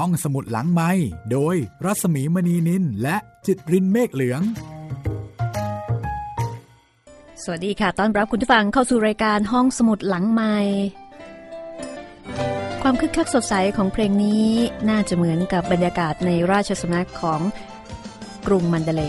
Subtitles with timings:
[0.00, 0.90] ห้องสมุดหลังไม้
[1.32, 4.42] โดยรัสมีมณีนินและจิตรินเมฆเหลือง
[7.42, 10.56] สวัสดีค่ะ ต้อนรับคุณผู้ฟังเข้าสู่รายการห้องสมุดหลังไม้
[12.82, 14.46] ความคึกคักสดใสของเพลงนี้
[14.90, 17.40] น่าจะเหมือนกับบรรยากาศในราชสำนักของ
[18.46, 19.02] กรุงมันเดเล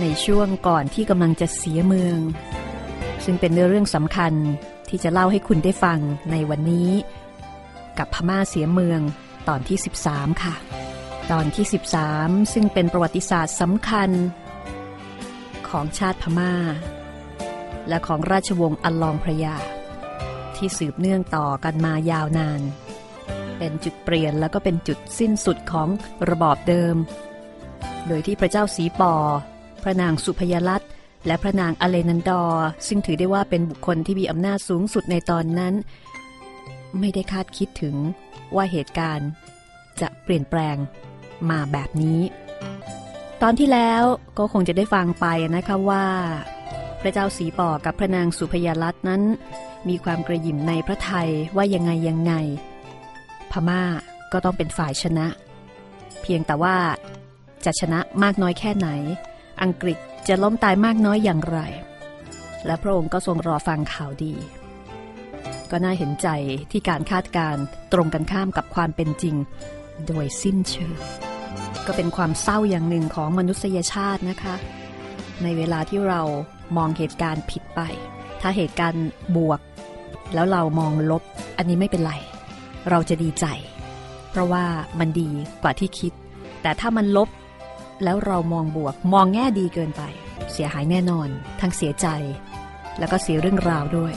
[0.00, 2.18] ในช่วงก่อนที่กำลังจะเสียเมือง
[3.24, 4.32] ซึ่งเป็นเรื่องสำคัญ
[4.88, 5.98] ที่จะเล่าให้คุณได้ฟัง
[6.30, 6.90] ในวันนี้
[7.98, 9.02] กับพม่าเสียเมือง
[9.48, 9.78] ตอนที่
[10.10, 10.54] 13 ค่ะ
[11.32, 11.66] ตอนที่
[12.08, 14.10] 13 ซึ่งเป็นประวัติศาสตร์สำคัญ
[15.68, 16.54] ของชาติพม่า
[17.88, 19.56] และของราชวงศ์อัลลองพระยา
[20.56, 22.60] ที่สืบเนื่องต่อกันมายาวนาน
[23.58, 25.88] เป็นจุดเปลี่ยนแล้วก็เป็นจุดสิ้นสุดของ
[26.30, 26.94] ระบอบเดิม
[28.06, 29.14] โดยที่พระเจ้าสีปอ
[29.82, 30.82] พระนางสุพยรัต
[31.26, 35.74] และพระนางอเลนันดอร์ซึ่งถือได้ว่าเป็นบุคคลที่มีอำนาจสูงสุดในตอนนั้น
[37.00, 37.96] ไม่ได้คาดคิดถึง
[38.56, 39.28] ว่าเหตุการณ์
[40.00, 40.76] จะเปลี่ยนแปลง
[41.50, 42.20] มาแบบนี้
[43.42, 44.02] ตอนที่แล้ว
[44.38, 46.06] ก็คงจะได้ฟังไปนะคะว่า
[47.00, 49.22] พระเจ้าสีปอกับพระนางสุพยรัตน์นั้น
[49.88, 52.32] มีความกระยิมในพระไทยว่ายังไงยังไง
[53.50, 53.82] พม่า
[54.32, 55.26] ก็ต้องเป็นฝ่ายชนะ
[56.22, 56.76] เพียงแต่ว่า
[57.64, 58.88] จะชนะมากน้อยแค่ไหน
[59.62, 59.98] อังกฤษ
[60.28, 61.58] จะล้มตายมากน้อยอย่างไร
[62.66, 64.34] และพระองค์ก็ทรงรอฟังข่าวดี
[65.76, 66.28] ก็น่าเห็นใจ
[66.70, 67.56] ที่การคาดการ
[67.92, 69.36] ตรงกันข้ามกับความเป็นจริง
[70.06, 70.96] โดยสิ้นเชิง
[71.86, 74.54] ก็เป็นความเศร้าอย่างหนึ่งของมนุษยชาตินะคะ
[75.42, 76.22] ในเวลาที่เรา
[76.76, 77.80] มองเหตุการณ์ผิดไป
[78.40, 79.60] ถ้าเหตุการณ์บวก
[80.34, 81.22] แล้วเรามองลบ
[81.56, 82.14] อันนี้ไม่เป็นไร
[82.90, 83.46] เราจะดีใจ
[84.30, 84.64] เพราะว่า
[84.98, 85.30] มันดี
[85.62, 86.12] กว่าที่คิด
[86.62, 87.28] แต่ถ้ามันลบ
[88.04, 90.02] แล้วเรามองบวก มองแง่ดีเกินไป
[90.52, 91.28] เสียหายแน่นอน
[91.60, 92.06] ทั้งเสียใจ
[92.98, 94.14] แล้วก็เสียเรื่องราวด้วย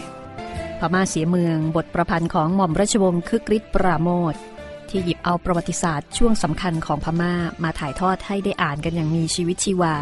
[0.79, 4.35] พม่าเสียเมืองบทประพันธ์ของหม่อมราชวงศ์คึกฤทธิ์ปราโมท
[4.89, 9.95] ที่หยิบเอาประวัติศาสตร์ช่วงสำคัญของพม่ามาถ่ายทอดให้ได้อ่านกันอย่างมีชีวิตชีวา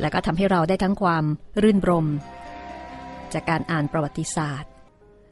[0.00, 1.24] และก็ทำให้เราได้ทั้งความ
[1.62, 2.06] รื่นรม
[3.32, 4.70] จากการอ่านประวัติศาสตร์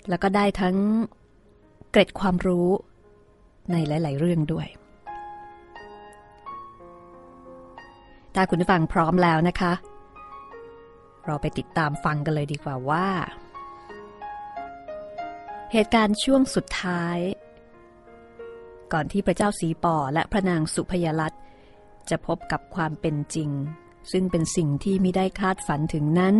[0.09, 0.77] แล้วก็ได้ทั้ง
[1.91, 2.69] เกร็ดความรู้
[3.73, 4.67] ในหลาย ๆ เรื่องด้วย
[8.35, 9.73] ถ้าคุณผู้ฟังพร้อมแล้วนะคะ
[11.27, 13.07] เราไปติดตามฟังกันเลยดีกว่าว่า
[15.73, 17.19] เหตุการณ์ช่วงสุดท้าย
[18.93, 21.43] ก่อนที่พระเจ้าสีป่อและพระนางสุพยรัตน์
[22.11, 23.51] จะพบกับความเป็นจริง
[24.13, 26.35] ซึ่งเป็นสิ่งที่ไม่ได้คาดฝันถึงนั้น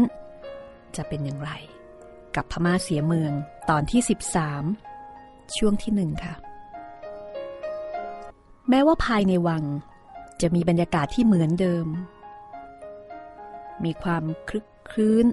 [0.97, 1.51] จะเป็นอย่างไร
[2.37, 3.33] กับพม่าเสียเมือง
[3.71, 4.01] ตอนที่
[4.79, 6.35] 13 ช่วงที่หนึ่งค่ะ
[8.69, 9.65] แม้ว่าภายในวัง
[10.41, 11.87] จะมีบรรยากาศที่เหมือนเดิม
[13.85, 15.27] มีความคลึกคลื้น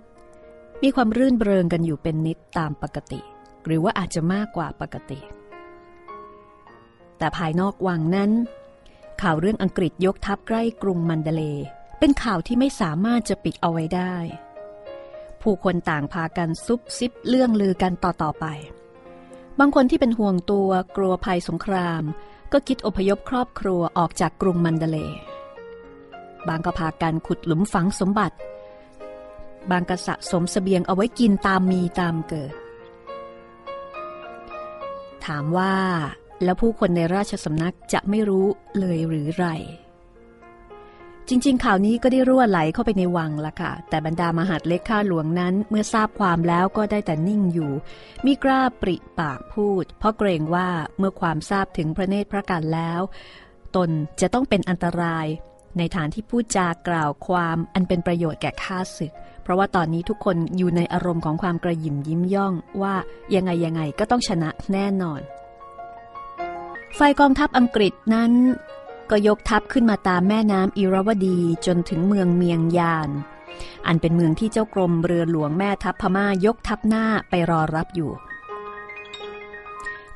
[0.84, 3.22] มีความรื่นเริงกันอยู่เป็นนิดตามปกติ
[3.66, 5.20] หรือว่าอาจจะมากกว่าปกติ
[7.18, 8.32] แต่ภายนอกวังนั้น
[9.22, 11.44] ข่าวเรื่องอังกฤษยกทัพใกล้กรุงมันเดเล
[12.00, 14.16] เป็นข่าวที่ไม่สามารถจะปิดเอาไว้ได้
[15.42, 18.46] ผู้คนต่างพากันซุบซิบเรื่องลือกันต่อๆไป
[19.60, 22.04] บางคนที่เป็นห่วงตัวกลัวภัยสงคราม
[22.52, 24.98] ก็คิดอพยพครอบครัวออกจากกรุงมันเดเล
[26.48, 28.38] บางก็พากันขุดหลุมฝังสมบัติ
[29.72, 32.54] บางก็สะสมสเสบียงเอาไว้กินตามมีตามเกิด
[35.28, 35.74] ถามว่า
[36.44, 38.46] แล้วผู้คนในราชสำนักจะไม่รู้
[38.80, 39.48] เลยหรือไร
[41.30, 47.72] จริง ๆ ข่าวนี้ก็ได้รั่วไหลเข้าไปในวังละค่ะ แต่บรรดามหาดเล็กข้าหลวงนั้น เมื่อทราบความแล้วก็ได้แต่นิ่งอยู่
[48.26, 53.02] มีกล้าปริปากพูด เพราะเกรงว่าเมื่อความทราบถึงพระเนตรพระกันแล้ว
[53.76, 53.90] ตน
[54.22, 55.28] จะต้องเป็นอันตราย
[55.78, 62.96] ในฐานที่พูดจากล่าวความอันเป็นประโยชน์แก่ข้าศึก เพราะว่าตอนนี้ทุกคนอยู่ในอารมณ์ของความกระยิมยิ้มย่องว่า
[63.36, 65.22] ยังไงยังไงก็ต้องชนะแน่นอน
[66.96, 68.32] ไฟกองทัพอังกฤษนั้น
[69.12, 73.10] ก็ยกทัพขึ้นมาตามแม่น้ำอิราวดีจนถึงเมืองเมียงยาน
[73.88, 78.12] อันเป็นเมืองที่เจ้ากรมเรือหลวงแม่ทัพพม่ายกทัพหน้าไปรอรับอยู่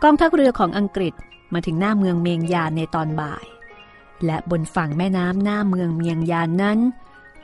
[0.03, 1.13] กองทัพเรือของอังกฤษ
[1.53, 3.45] มาถึงหน้าเมืองเมียงยานในตอนบ่าย
[4.25, 6.79] และบนฝั่งแม่น้ำหน้าเมืองเมียงยานนั้น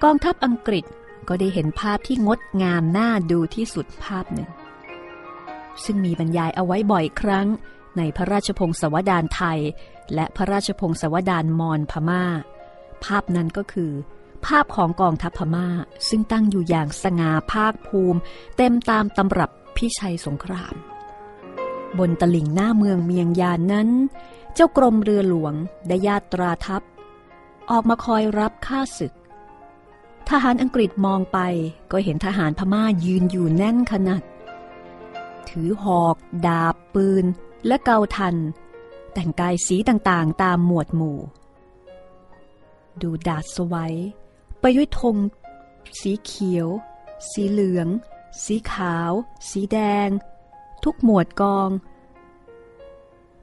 [0.03, 0.85] กองทัพอังกฤษ
[1.29, 4.49] ก็ได้เห็นภาพที่งดงามน่าดูที่สุดภาพหนึ่ง
[5.83, 7.47] ซึ่งมีบรรยายเอาไว้บ่อยครั้ง
[7.97, 9.59] ในพระราชพงศาวดารไทย
[10.13, 12.23] และพระราชพงศาวดารมอญพมา่า
[13.05, 13.91] ภาพนั้นก็คือ
[14.45, 15.67] ภาพของกองทัพพมา่า
[16.09, 18.19] ซึ่งตั้งอยู่อย่างสง่าภาคภูมิ
[18.57, 20.75] เต็มตามตำรับพิชัยสงคราม
[21.99, 23.89] บนตลิ่งหน้าเมืองเมียงยานนั้น
[24.53, 25.53] เจ้ากรมเรือหลวง
[25.87, 26.81] ได้ญาตราทัพ
[27.71, 29.13] ออกมาคอยรับข้าศึก
[30.29, 31.39] ทหารอังกฤษมองไป
[31.91, 34.23] ก็เห็นทหารพม่ายืนอยู่แน่นขนาด
[35.49, 36.15] ถือหอก
[36.47, 37.25] ดาบ ปืน
[37.67, 38.35] และเกาทัน
[39.13, 41.19] แต่งกายสีต่างๆ ตามหมวดหมู่
[43.01, 43.95] ดูดาดสวัย
[44.61, 45.17] ไปด้วยธง
[45.99, 46.67] สีเขียว
[47.29, 47.87] สีเหลือง
[48.43, 49.11] สีขาว
[49.49, 49.77] สีแด
[50.07, 50.09] ง
[50.83, 51.69] ทุกหมวดกอง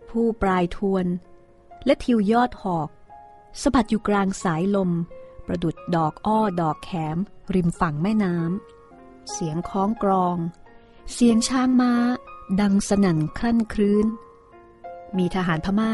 [0.08, 1.06] ผู้ปลายทวน
[1.84, 2.88] และทิวยอดหอก
[3.62, 4.90] สะบัดอยู่กลางสายลม
[5.52, 7.18] ประดุดดอกอ้อดอกแขม
[7.54, 10.36] ริมฝั่งแม่น้ำ เสียงคล้องกรอง
[11.12, 11.92] เสียงช้างม้า
[12.60, 14.06] ดังสนั่นครั่นครื้น
[15.18, 15.92] มีทหารพม่า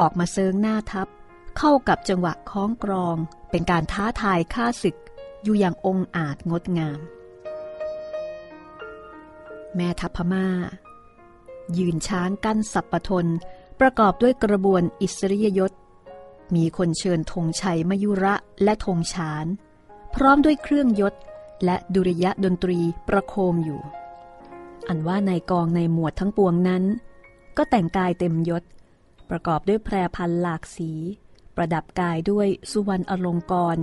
[0.00, 1.08] ออกมาเซิงหน้าทัพ
[1.58, 3.16] เข้ากับจังหวะคล้องกรอง
[3.50, 4.96] เป็นการท้าทายฆ่าศึก
[5.42, 7.00] อยู่อย่างองอาจงดงาม
[9.76, 10.46] แม่ทัพพม่า
[11.78, 13.26] ยืนช้างกั้นสับปทน
[13.80, 15.72] ประกอบด้วยกระบวนอิสริยยศ
[16.54, 19.46] มีคนเชิญธงชัยมยุระและธงฉาน
[20.14, 21.14] พร้อมด้วยเครื่องยศ
[21.64, 23.80] และดุริยะดนตรีประโคมอยู่
[24.88, 26.84] อันว่าในกองในหมวดทั้งปวงนั้น
[27.56, 28.62] ก็แต่งกายเต็มยศ
[29.30, 30.90] ประกอบด้วยแพรพันหลากสี
[31.56, 33.76] ประดับกายด้วยสุวรรณอลงกร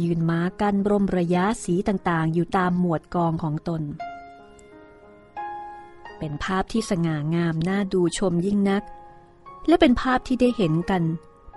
[0.00, 3.82] ยืนม้ากันร่มระยะสีต่างๆ อยู่ตามหมวดกองของตน
[6.18, 8.82] เป็นภาพที่สง่างามน่าดูชมยิ่งนัก
[9.66, 11.02] และเป็นภาพที่ได้เห็นกัน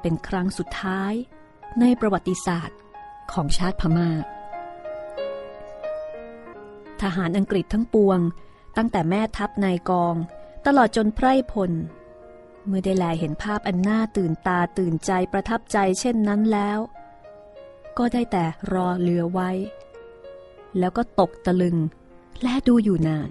[0.02, 1.14] เป็นครั้งสุดท้าย
[1.80, 2.78] ในประวัติศาสตร์
[3.32, 4.10] ของชาติพมา่า
[7.02, 8.20] ทหารอังกฤษทั้งปวง
[8.78, 10.16] ตั้งแต่แม่ทัพนายกอง
[10.66, 11.72] ตลอดจนไพร่พล
[12.66, 16.80] เมื่อได้แลเห็นภาพอันน่าตื่นตาตื่นใจประทับใจเช่นนั้นแล้ว
[17.98, 19.50] ก็ได้แต่รอเรือไว้
[20.80, 21.78] แล้วก็ตกตะลึง
[22.44, 23.30] และดูอยู่นาน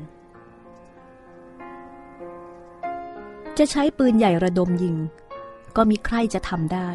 [3.59, 4.97] จะใช้ปืนใหญ่ระดมยิง
[5.77, 6.91] ก็มีใครจะทำได้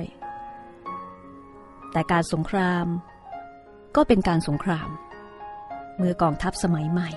[1.92, 2.86] แต่การสงคราม
[3.96, 4.90] ก็เป็นการสงคราม
[5.98, 7.10] เมื่อกองทัพสมัยใหม่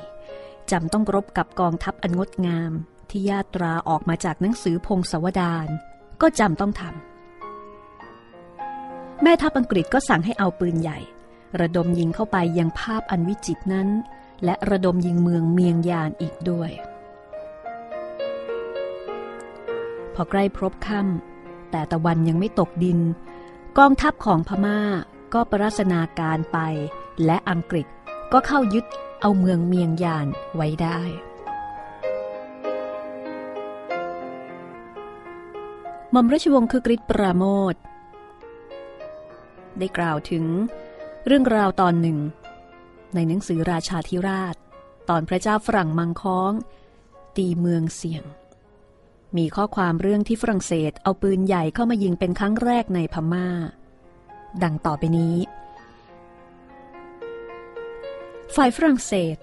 [0.71, 2.73] จำต้องรบกับกองทัพอันงดงาม
[3.11, 5.69] ที่ญาตราออกมาจากหนังสือพงศาวดาร
[6.23, 6.93] ก็จำต้องทำ
[9.23, 10.99] แม่ทัพอังกฤษก็สั่งให้เอาปืนใหญ่
[11.61, 13.89] ระดมยิงเข้าไปยังภาพอันวิจิตรนั้น
[14.45, 16.71] และระดมยิงเมืองเมียงยานอีกด้วย
[20.15, 21.38] พอใกล้พรบค่ำ
[21.71, 22.99] แต่ตะวันยังไม่ตกดิน
[23.79, 24.81] กองทัพของพม่า
[25.35, 26.59] ก็ประรานาการไป
[27.25, 27.87] และอังกฤษ
[28.33, 28.85] ก็เข้ายึด
[29.21, 30.27] เอาเมืองเมียงยาน
[30.57, 31.01] ไว้ได้
[36.11, 37.75] หม่อมราชวงศ์คือกริชปราโมท
[39.79, 40.45] ได้กล่าวถึง
[41.27, 42.19] เรื่องราวตอนหนึ่ง
[43.15, 44.57] ในหนังสือราชาธิราช
[45.09, 46.53] ตอนพระเจ้าฝรั่งมังค้อง
[47.37, 48.25] ตีเมืองเสี่ยง
[49.37, 53.49] มีข้อความเรื่องที่ฝรั่งเศสเอาปืนใหญ่เข้ามายิงเป็นครั้งแรกในพม่า
[54.63, 55.37] ดังต่อไปนี้
[58.55, 59.37] ฝ่ายฝรั่งเศส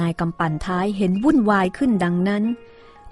[0.00, 2.44] นายกำปั่นท้ายเห็นวุ่นวายขึ้นดังนั้น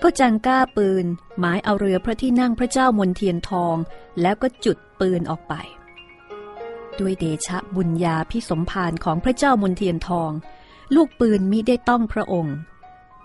[0.03, 1.05] ก็จังก้าปืน
[1.39, 3.77] หมายเอาเรือพระที่นั่งพระเจ้ามนเทียนทอง
[4.21, 5.55] แล้วก็จุดปืนออกไป
[6.99, 10.31] ด้วยเดชะบุญญาพิสมภารของพระเจ้ามนเทียนทอง
[10.95, 12.57] ลูกปืนมิได้ต้องพระองค์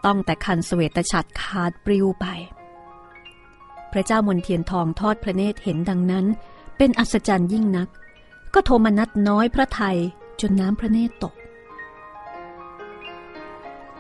[0.06, 2.26] ต้องแต่คันสเสวตฉัตรขาดปลิวไป
[3.94, 6.26] พระเจ้ามนเทียนทองทอดพระเนตรเห็นดังนั้น
[6.78, 7.90] เป็นอัศจรรย์ยิ่งนัก
[8.54, 9.98] ก็โทมนัดน้อยพระไทย
[10.42, 11.34] จนน้ำพระเนตรตก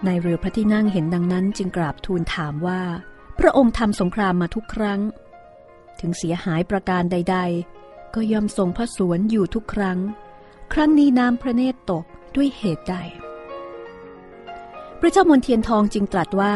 [0.05, 2.81] ในเรือพระที่นั่งเห็นดังนั้นจึงกราบทูลถามว่า
[3.39, 4.99] พระองค์ทำสงครามมาทุกครั้ง
[5.99, 7.37] ถึงเสียหายประการใด
[7.77, 9.99] ๆ ก็ยอมทรงพระสวนอยู่ทุกครั้ง
[10.73, 12.04] ครั้งนี้น้ำพระเนตรตก
[12.35, 12.95] ด้วยเหตุใด
[14.99, 16.54] พระเจ้ามนเทียนทองจึงตรัสว่า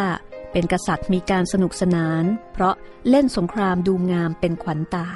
[0.58, 2.76] เป็นกษัตริย์มีการสนุกสนาน เพราะ
[3.10, 5.08] เล่นสงครามดูงามเป็นขวัญตา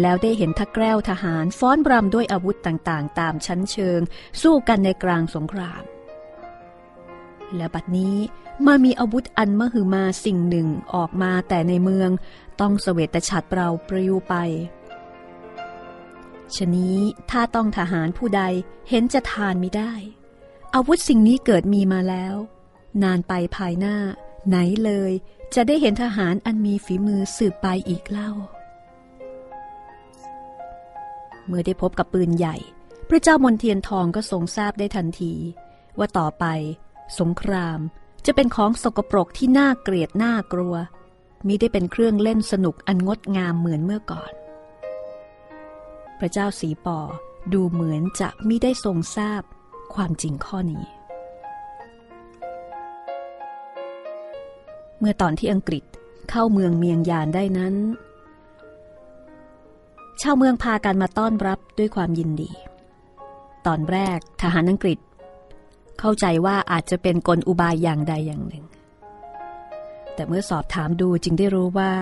[0.00, 4.00] แล้วได้เห็นทักแกล้วทหารฟ้อนรำด้วยอาวุธต่างๆ ตามชั้นเชิง
[4.42, 5.82] สู้กันในกลางสงคราม
[7.56, 8.16] และบัดนี้
[8.66, 12.10] มามีอาวุธอันมหึมาสิ่งหนึ่งออกมาแต่ในเมือง
[12.60, 14.34] ต้องเสวตฉัตรเปล่าปลิวไป
[16.56, 16.98] ชนี้
[17.30, 18.42] ถ้าต้องทหารผู้ใด
[18.88, 19.92] เห็นจะทานไมิได้
[20.74, 22.34] อาวุธสิ่งนี้เกิดมีมาแล้ว
[23.02, 23.96] นานไปภายหน้า
[24.48, 25.12] ไหนเลย
[25.54, 28.30] จะได้เห็นทหารอันมีฝีมือสืบไปอีกเล่า
[31.46, 32.56] เมื่อได้พบกับปืนใหญ่
[33.08, 35.34] พระเจ้ามนเทียนทองก็ทรงทราบได้ทันที
[35.98, 36.44] ว่าต่อไป
[37.18, 37.78] สงคราม
[38.26, 40.74] จะเป็นของสกปรกที่น่าเกลียดน่ากลัว
[41.46, 44.32] มิได้เป็นเครื่องเล่นสนุกอันงดงามเหมือนเมื่อก่อน
[46.18, 46.98] พระเจ้าสีปอ
[47.52, 49.42] ดูเหมือนจะมิได้ทรงทราบ
[49.94, 50.84] ความจริงข้อนี้
[55.02, 55.84] เมื่อตอนที่อังกฤษ
[56.30, 57.74] เข้าเมืองเมียงยานได้นั้น
[60.20, 62.50] ชาวเมืองพากันมาต้อนรับด้วยความยินดี
[63.66, 64.98] ตอนแรกทหารอังกฤษ
[65.98, 68.64] เข้าใจว่าอาจจะเป็นกลอุบายอย่างใดอย่างหนึ่ง
[70.14, 71.92] แต่เมื่อสอบถามดูจึงได้รู้ว่า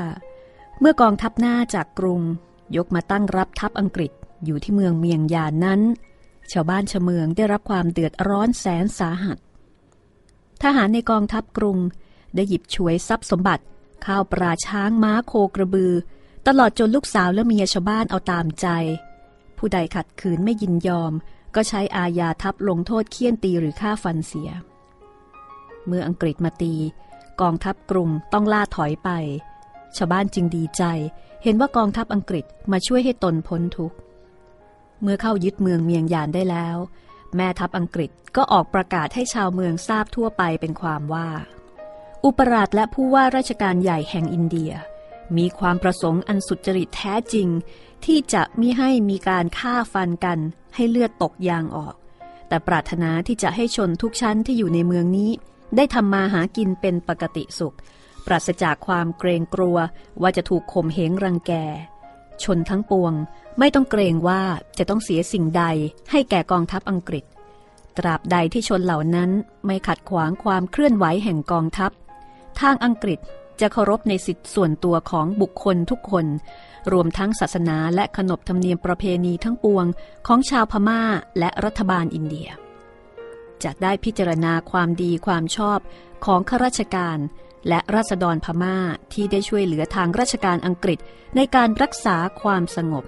[0.81, 2.21] เมื่อกองทัพหน้าจากกรุง
[2.77, 4.13] ยกมาตั้งรับทัพอังกฤษ
[4.45, 5.81] อยู่ที่เมืองเมียงยานนั้น
[6.53, 9.39] ชาวบ้านชาวเมืองได้รับความเดือดร้อนแสนสาหัส
[10.63, 11.79] ทหารในกองทัพกรุง
[12.35, 13.65] ได้หยิบฉวยทรัพย์สมบัติ
[14.07, 15.93] ข้าวปลาช้างม้าโคกระบือ
[16.47, 18.67] ตลอดจนลูกสาวและเมียชาวบ้านเอาตามใจ
[19.59, 21.13] ผู้ใดขัดขืนไม่ยินยอม
[21.55, 24.51] ก็ใช้อาญาทัพลงโทษเคี่ยนตีหรือฆ่าฟันเสีย
[25.87, 26.75] เมื่ออังกฤษมาตี
[27.41, 29.11] กองทัพกรุงต้องล่าถอยไป
[29.97, 30.83] ชาวบ้านจึงดีใจ
[31.43, 33.97] เห็นว่ากองทัพอังกฤษมาช่วยให้ตนพ้นทุกข์
[35.03, 36.77] เมื่อเข้ายึดเมืองเมียงยานได้แล้ว
[37.37, 41.29] แม่ทัพอังกฤษก็ออกประกาศให้ชาวเมืองทราบทั่วไปเป็นความว่า
[42.25, 44.73] อุปราชและผู้ว่าราชการใหญ่แห่งอินเดีย
[45.37, 47.49] มีความประสงค์อันสุจริตแท้จริง
[48.05, 50.39] ที่จะมิให้มีการฆ่าฟันกัน
[50.75, 51.95] ให้เลือดตกยางออก
[52.49, 55.31] แต่ปรารถนาที่จะให้ชนทุกชั้นที่อยู่ในเมืองนี้
[55.77, 57.77] ได้ทำมาหากินเป็นปกติสุข
[58.27, 59.77] ปราศจากความเกรงกลัว
[60.23, 61.53] ว่าจะถูกข่มเหงรังแก
[62.43, 63.13] ชนทั้งปวง
[63.59, 64.43] ไม่ต้องเกรงว่า
[64.79, 65.65] จะต้องเสียสิ่งใด
[66.11, 67.25] ให้แก่กองทัพอังกฤษ
[67.99, 69.31] ตราบใดที่ชนเหล่านั้น
[69.67, 71.91] ไม่ขัดขวางความเคลื่อนไหวแห่งกองทัพ
[72.61, 73.19] ทางอังกฤษ
[73.61, 76.27] จะเคารพในสิทธิส่วนตัวของบุคคลทุกคน
[76.93, 79.87] รวมทั้งศาสนาและขนบธรรมเนียมประเพณีทั้งปวง
[80.27, 81.03] ของชาวพม่า
[81.39, 82.49] และรัฐบาลอินเดีย
[83.65, 85.79] จะได้พิจารณาความดีความชอบ
[86.25, 87.19] ของข้าราชการ
[87.69, 88.77] และราษฎรพม่า
[89.13, 90.99] ที่ได้ช่วยเหลือทางราชการอังกฤษ
[91.37, 93.05] ในการรักษาความสงบ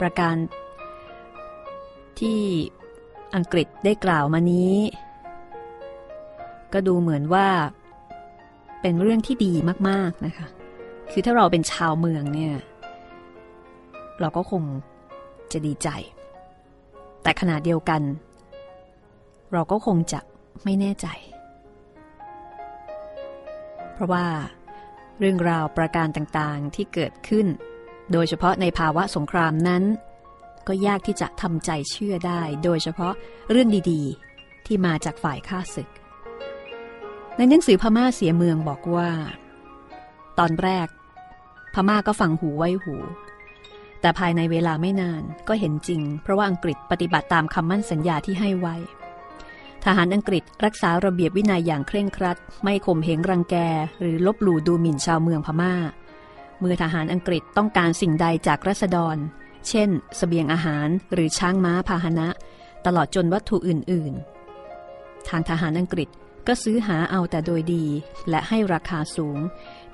[0.00, 0.36] ประการ
[2.20, 2.42] ที่
[3.34, 4.76] อังกฤษได้กล่าวมานี้
[6.74, 7.48] ก็ดูเหมือนว่า
[8.82, 9.52] เป็นเรื่องที่ดี
[9.88, 10.46] มาก ๆนะคะ
[11.10, 12.54] คือถ้าเราเป็นชาวเมืองเนี่ย
[14.20, 14.62] เราก็คง
[15.52, 15.88] จะดีใจ
[17.22, 18.02] แต่ขณะเดียวกัน
[19.52, 20.20] เราก็คงจะ
[20.64, 21.06] ไม่แน่ใจ
[23.92, 24.26] เพราะว่า
[25.18, 27.46] เรื่องราวประการต่างๆที่เกิดขึ้น
[28.12, 29.82] โดยเฉพาะในภาวะสงครามนั้น
[30.68, 33.14] ก็ยากที่จะทำใจเชื่อได้ โดยเฉพาะ
[33.50, 35.88] เรื่องดีๆ ที่มาจากฝ่ายข้าศึก
[37.36, 39.10] ในหนังสือพม่าเสียเมืองบอกว่า
[40.38, 40.88] ตอนแรก
[41.74, 42.94] พม่าก็ฟังหูไว้หู
[44.00, 48.76] แต่ภายในเวลาไม่นานก็เห็นจริง เพราะว่าอังกฤษปฏิบัติตามคำมั่นสัญญาที่ให้ไว้
[49.84, 53.56] ทหารอังกฤษรักษาระเบียบวินัยอย่างเคร่งครัด ไม่ข่มเหงรังแก
[54.00, 55.74] หรือลบหลู่ดูหมิ่นชาวเมืองพม่า
[56.60, 59.16] เมื่อทหารอังกฤษต้องการสิ่งใดจากรัษฎร
[59.68, 62.28] เช่นสเสบียงอาหารหรือช้างม้าพาหนะ
[62.86, 64.12] ตลอดจนวัตถุอื่น
[64.70, 66.08] ๆ ทางทหารอังกฤษ
[66.46, 67.84] ก็ซื้อหาเอาแต่โดยดี
[68.30, 69.38] และให้ราคาสูง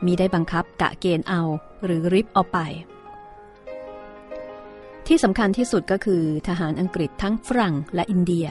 [0.05, 1.43] มีได้บังคับกะเกณฑ์เอา
[1.85, 2.59] หรือริบเอาไป
[5.07, 8.47] ที่สำคัญที่สุดก็คือทหารอังกฤษทั้งฝรั่งและอินเดีย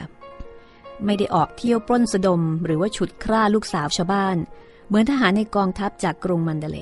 [1.04, 4.36] ไม่ได้ออกเที่ยวปล้นสะดมหรือว่าฉุดคร่าลูกสาวชาวบ้าน
[4.86, 6.78] เหมือนทหารในกองทัพจากกรุงมันเดเล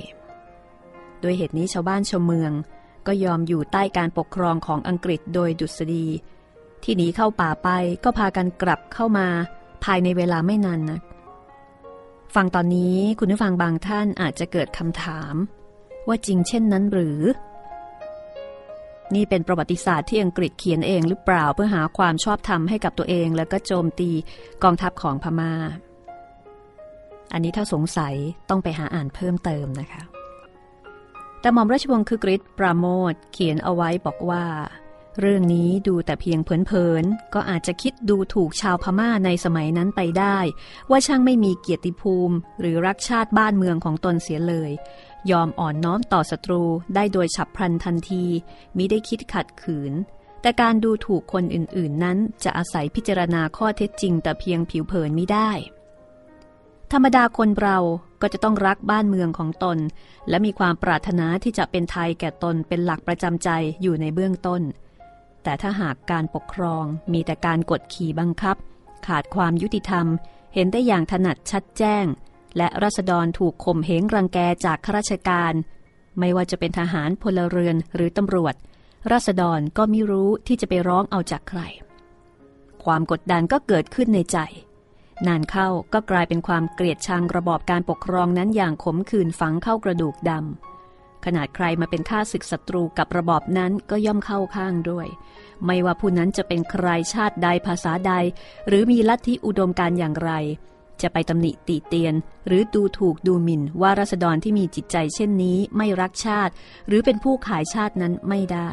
[1.20, 2.52] โดยเหตุนี้ชาวบ้านชาวเมือง
[3.06, 6.06] ก็ยอมอยู่ใต้การปกครองของอังกฤษโดยดุษฎี
[6.82, 7.68] ที่หนีเข้าป่าไป
[8.04, 9.28] ก็พากันกลับเข้ามา
[9.84, 11.00] ภายในเวลาไม่นานนะ
[12.34, 15.34] ฟังตอนนี้คุณผู้ฟังบางท่านอาจจะเกิดคำถาม
[16.08, 17.20] ว่าจริงเช่นนั้นหรือ
[19.14, 24.10] นี่เป็นประวัติศาสตร์ที่อังกฤษเขียนเองหรือเปล่าเพื่อหาความชอบธรรมให้กับตัวเองแล้วก็โจมตี
[24.62, 25.52] กองทัพของพมา่า
[27.32, 28.14] อันนี้ถ้าสงสัย
[28.50, 30.02] ต้องไปหาอ่านเพิ่มเติมนะคะ
[31.40, 34.44] แต่หม่อมราชวงศ์คือกริชปราโมทเขียนเอาไว้บอกว่า
[35.20, 40.38] เรื่องนี้ดูแต่เพียงเผินๆ ก็อาจจะคิดดูถูกชาวพม่าในสมัยนั้นไปได้
[40.90, 44.70] ว่าช่างไม่มีเกียรติภูมิ หรือรักชาติบ้านเมืองของตนเสียเลย
[45.30, 46.62] ยอมอ่อนน้อมต่อศัตรู
[46.94, 48.24] ได้โดยฉับพลันทันที
[48.76, 49.92] มิได้คิดขัดขืน
[50.40, 55.50] แต่การดูถูกคนอื่นๆ นั้นจะอาศัยพิจารณาข้อเท็จจริง แต่เพียงผิวเผินไม่ได้
[56.92, 57.78] ธรรมดาคนเรา
[58.22, 59.78] ก็จะต้องรักบ้านเมืองของตน
[60.28, 63.50] และมีความปรารถนาที่จะเป็นไทยแก่ตนเป็นหลักประจำใจ
[63.82, 64.62] อยู่ในเบื้องต้น
[65.46, 68.56] แต่ถ้าหากการปกครองมีแต่การกดขี่บังคับ
[69.06, 70.06] ขาดความยุติธรรม
[70.54, 72.04] เห็นได้อย่างถนัดชัดแจ้ง
[72.56, 75.52] และรัษฎรถูกข่มเหงรังแกจากข้าราชการ
[76.18, 78.54] ไม่ว่าจะเป็นทหารพลเรือนหรือตำรวจ
[79.12, 81.60] รัษฎรก็ไม่รู้ที่จะไปร้องเอาจากใคร
[82.84, 84.38] ความกดดันก็เกิดขึ้นในใจ
[85.26, 90.75] นานเข้าก็กลายเป็นความเกลียดชังระบอบการปกครองนั้นอย่างขมขื่นฝังเข้ากระดูกดำ
[91.26, 95.06] ขนาดใครมาเป็นข้าศึกศัตรูกับระบอบนั้นก็ย่อมเข้าข้างด้วย
[95.64, 98.12] ไม่ว่าผู้นั้นจะเป็นใครชาติใดภาษาใด
[98.68, 100.32] หรือมีลัทธิอุดมการอย่างไร
[101.02, 102.14] จะไปตำหนิตีเตียน
[102.46, 106.52] หรือดูถูกดูหมิ่นว่ารัษฎรที่มีจิตใจเช่นนี้ไม่รักชาติ
[106.86, 108.70] หรือเป็นผู้ขายชาตินั้นไม่ได้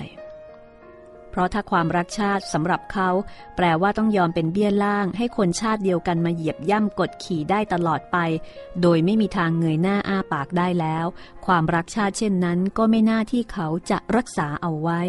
[1.34, 3.10] เพราะถ้าความรักชาติสำหรับเขา
[3.56, 8.18] แปลว่าต้องยอมเป็นเบี้ยล่างให้คนชาติเดียวกันมาเหยียบย่ำกดขี่ได้ตลอดไป
[8.82, 11.06] โดยไม่มีทางเงยหน้าอ้าปากได้แล้ว
[11.46, 15.02] ความรักชาติเช่นนั้นก็ไม่น่าที่เขาจะรักษาเอาไว้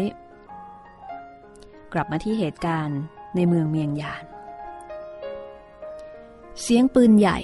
[1.93, 2.99] กลับมาที่เหตุการณ์
[3.35, 4.23] ในเมืองเมียงยาน
[6.61, 7.39] เสียงปืนใหญ่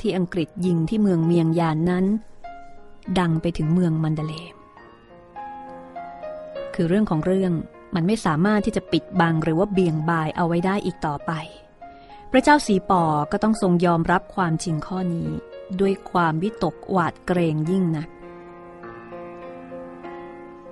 [0.00, 2.04] ที่อังกฤษยิงที่เมืองเมียงยานนั้น
[3.18, 4.52] ดังไปถึงเมืองมันเดเลย์
[6.74, 7.52] คือเรื่องของเรื่อง
[7.94, 11.32] มันไม่สามารถที่จะปิดบังหรือว่าเบี่ยงบายเอาไว้ได้อีกต่อไป
[12.30, 15.28] พระเจ้าสีปอก็ต้องทรงยอมรับความจริงข้อนี้
[15.80, 18.08] ด้วยความวิตกหวาดเกรงยิ่งนัก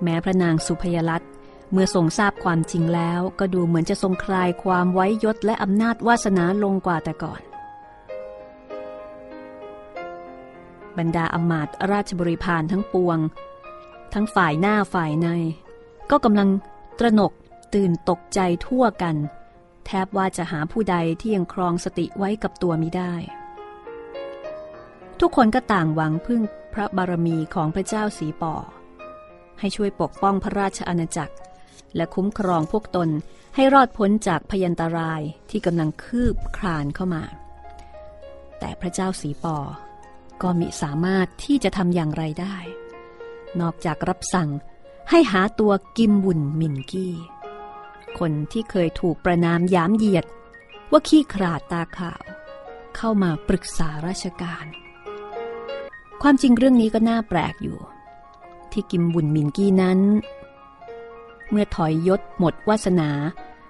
[0.03, 1.23] แม้พระนางสุพยรัต
[1.71, 7.41] เมื่อทรงทราบความจริงแล้วก็ดูเหมือนจะทรงคลายความไว้ยศและอำนาจวาสนาลงกว่าแต่ก่อน
[10.97, 13.17] บรรดาอมาตราชบริพารทั้งปวง
[14.13, 15.27] ทั้งฝ่ายหน้าฝ่ายใน
[16.11, 16.49] ก็กำลัง
[16.99, 17.31] ตระหนก
[17.73, 19.15] ตื่นตกใจทั่วกัน
[19.85, 23.13] แทบว่าจะหาผู้ใดที่ยังครองสติไว้กับตัวมิได้
[25.19, 26.41] ทุกคนก็ต่างหวังพึ่ง
[26.73, 28.55] พระบารมีของพระเจ้าสีปอ
[29.59, 31.35] ให้ช่วยปกป้องพระราชอาณาจักร
[31.95, 33.09] และคุ้มครองพวกตน
[33.55, 37.23] ให้รอดพ้นจากพยันตรายที่กำลังคืบคลานเข้ามา
[38.59, 39.57] แต่พระเจ้าสีปอ
[40.41, 42.57] ก็มิสามารถที่จะทำอย่างไรได้
[43.61, 44.49] นอกจากรับสั่ง
[45.09, 47.15] ให้หาตัวกิมบุนมินกี้
[48.19, 50.25] คนที่เคยถูกประนามย้ำเหยียด
[50.91, 52.23] ว่าขี้ขลาดตาขาว
[52.95, 54.65] เข้ามาปรึกษาราชการ
[56.21, 57.77] ความจริงเรื่องนี้ก็น่าแปลกอยู่
[58.71, 59.99] ที่กิมบุนมินกี้นั้น
[61.49, 63.09] เมื่อถอยยศหมดวาสนา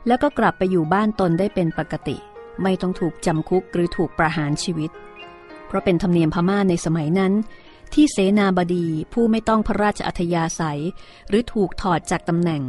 [0.08, 2.18] แล้วก็กลับไปอยู่บ้านตนได้เป็นปกติ
[2.64, 4.92] ไม่ต้องถูกจำคุกหรือถูกประหารชีวิต
[5.68, 7.34] เพราะเป็นธรรมเนียมพม่าในสมัยนั้น
[7.94, 10.82] ที่เสนาบดีผู้ไม่ต้องพระราชอัธยาศัย
[11.28, 12.64] หรือถูกถอดจากตำแหน่ง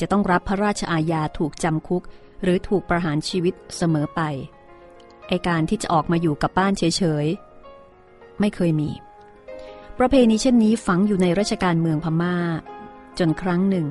[0.00, 2.02] จะต้องรับพระราชอาญาถูกจำคุก
[2.42, 4.20] หรือถูกประหารชีวิตเสมอไป
[5.28, 8.90] ไอการที่จะออกมาอยู่กับบ้านเฉยๆ ไม่เคยมี
[9.98, 12.36] ประเพณีเช่นนี้ฝังอยู่ในราชการเมืองพมา่า
[13.18, 13.86] จนครั้งหนึ่ง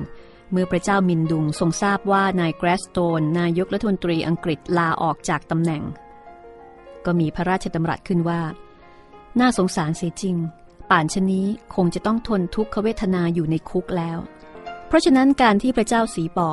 [0.50, 5.82] เมื่อพระเจ้ามินดุงทรงทราบว่านายแกรสโตน นายกรัฐมนตรีอังกฤษลาออกจากตำแหน่ง
[7.04, 8.40] ก็มีพระราชดำรัสขึ้นว่า
[9.40, 10.36] น่าสงสารเสียจริง
[10.90, 14.18] ป่านชนี้คงจะต้องทนทุกขเวทนาอยู่ในคุกแล้ว
[14.86, 16.50] เพราะฉะนั้นการที่พระเจ้าสีปอ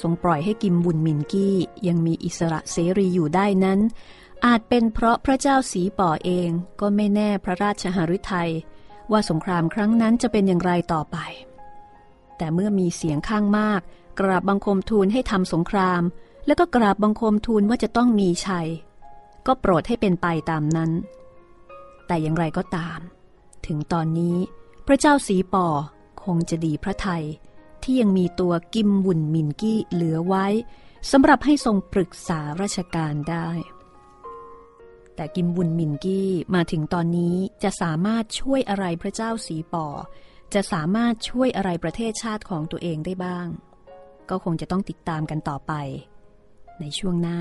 [0.00, 1.56] ทรงปล่อยให้กิมบุญมินกี้
[1.88, 3.80] ยังมีอิสระเสรีอยู่ได้นั้น
[4.46, 8.50] อาจเป็นเพราะพระเจ้าสีปอเองก็ไม่แน่พระราชหฤทัย
[9.12, 11.16] ว่าสงครามครั้งนั้นจะเป็นอย่างไรต่อไป
[12.36, 13.80] แต่เมื่อมีเสียงข้างมาก
[14.20, 16.02] กราบบังคมทูลให้ทำสงคราม
[16.46, 18.68] แล้วก็กราบบังคมทูลว่าจะต้องมีชัย
[19.46, 20.90] ก็โปรดให้เป็นไปตามนั้น
[22.10, 23.00] แต่อย่างไรก็ตาม
[23.66, 24.36] ถึงตอนนี้
[24.86, 25.66] พระเจ้าสีปอ
[26.24, 27.24] คงจะดีพระไทย
[27.82, 30.46] ที่ยังมีตัวกิมบุญมินกี้เหลือไว้
[31.10, 33.48] สำหรับให้ทรงปรึกษาราชการได้
[35.14, 39.86] แต่กิมบุญมินกี้มาถึงตอนนี้จะสามารถช่วยอะไรพระเจ้าสีปอ
[40.54, 43.46] จะสามารถช่วยอะไรประเทศชาติของตัวเองได้บ้าง
[44.30, 45.72] ก็คงจะต้องติดตามกันต่อไป
[46.80, 47.40] ในช่วงหน้า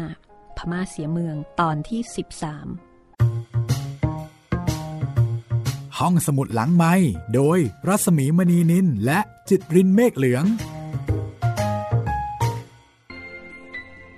[0.57, 2.88] พม่าเสียเมืองตอนที่ 13
[5.99, 6.93] ห้องสมุดหลังไม้
[7.35, 10.45] โดยรัสมีมณีนินและจิตรินเมฆเหลือง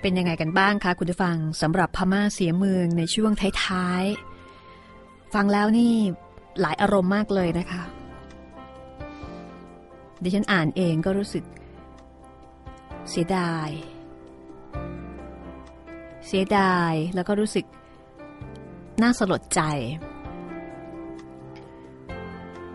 [0.01, 3.31] เป็นยังไงกันบ้างคะคุณผู้ฟังสำหรับพม่าเสียเมืองในช่วง
[3.63, 5.93] ท้ายๆ ฟังแล้วนี่
[6.61, 7.83] หลายอารมณ์มากเลยนะคะ
[10.23, 11.43] ดิฉันอ่านเองก็รู้สึก
[13.09, 13.69] เสียดาย
[16.27, 17.65] เสียดายแล้วก็รู้สึก
[19.01, 19.61] น่าสลดใจ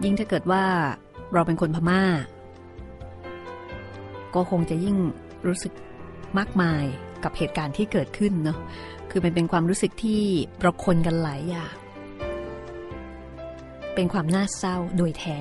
[0.04, 0.64] ยิ่งถ้าเกิดว่า
[1.32, 2.02] เราเป็นคนพมา่า
[4.34, 4.96] ก็คงจะยิ่ง
[5.46, 5.72] รู้สึก
[6.38, 6.84] มากมาย
[7.24, 8.58] กับเหตุการณ์ที่เกิดขึ้นเนาะ
[9.10, 10.22] คือมันเป็นความรู้สึกที่
[10.60, 11.74] เราคนกันหลายอย่าง
[13.94, 15.38] เป็นความน่าเศร้าโดยแท้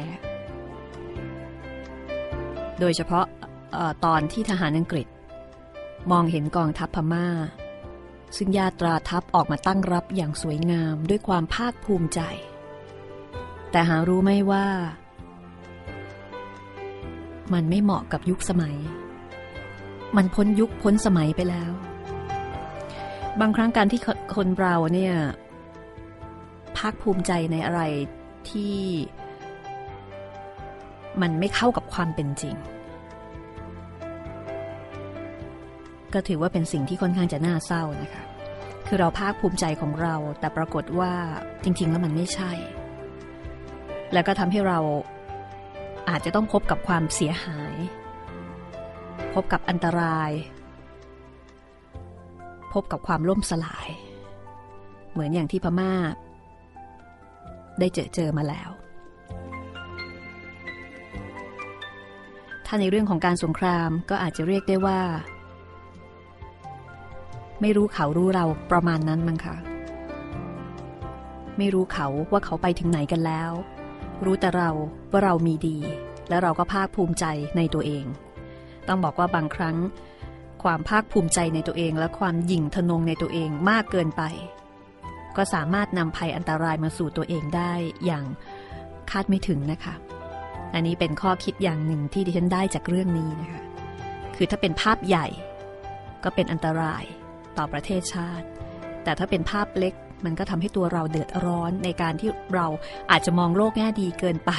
[2.79, 3.25] โดยเฉพาะ
[3.75, 5.07] อตอนที่ทหารอังกฤษ
[6.11, 7.27] มองเห็นกองทัพพมา่า
[8.37, 12.21] ซึ่งญาตราทัพออกมาตั้งรับอย่างสวยงามด้วยความภาคภูมิใจ
[13.75, 14.67] แต่หารู้ไม่ว่า
[17.53, 18.75] มันไม่เหมาะกับยุคสมัย
[20.15, 21.71] มันพ้นยุคพ้นสมัยไปแล้ว
[23.39, 24.01] บางครั้งการที่
[24.35, 25.13] คนเราเนี่ย
[26.77, 27.81] ภาคภูมิใจในอะไร
[28.49, 28.77] ที่
[31.21, 32.55] มันไม่เข้ากับความเป็นจริง
[36.13, 38.23] ก็ถือว่าเป็นสิ่งที่ค่อนข้างจะน่าเศร้านะคะ
[38.87, 41.13] คือเราภาคภูมิใจของเรา แต่ปรากฏว่า
[41.63, 42.53] จริง ๆ แล้วมันไม่ใช่
[44.13, 44.79] แล้วก็ทำให้เรา
[46.09, 47.75] อาจจะต้องพบกับความเสียหาย
[49.33, 50.31] พบกับอันตราย
[52.73, 53.89] พบกับความล่มสลาย
[55.11, 55.93] เหมือนอย่างที่พม่า
[57.79, 58.69] ได้เจอเจอมาแล้ว
[62.65, 64.99] ถ้าในเรื่องของการสงครามก็อาจจะเรียกได้ว่า
[67.61, 69.55] ไม่รู้เขารู้เราประมาณนั้นมั้งคะ
[71.57, 73.51] ไม่รู้เขาว่าเขาไปถึงไหนกันแล้ว
[74.23, 74.69] รู้แต่เรา
[75.11, 75.77] ว่าเรามีดี
[76.29, 77.25] และเราก็ภาคภูมิใจ
[77.57, 78.05] ในตัวเอง
[78.87, 79.77] ต้องบอกว่าบางครั้ง
[80.63, 84.23] ความภาคภูมิใจในตัวเองและความหยิ่งทนงในตัวเองมากเกินไป
[85.37, 87.73] ก็สามารถนำภัยอันตรายมาสู่ตัวเองได้
[88.05, 88.25] อย่าง
[89.11, 89.95] คาดไม่ถึงนะคะ
[90.73, 93.61] อันนี้เป็นข้อคิดอย่างหนึ่งที่ดิฉันได้จากเรื่องนี้นะคะ
[94.35, 95.27] คือถ้าเป็นภาพใหญ่
[96.23, 97.03] ก็เป็นอันตราย
[97.57, 98.47] ต่อประเทศชาติ
[99.03, 99.93] แต่ถ้าเป็นภาพเล็ก
[100.25, 102.67] มันก็ทำให้ตัวเราเดือดร้อนในการที่เรา
[103.11, 104.51] อาจจะมองโลกแง่ดีเกินไป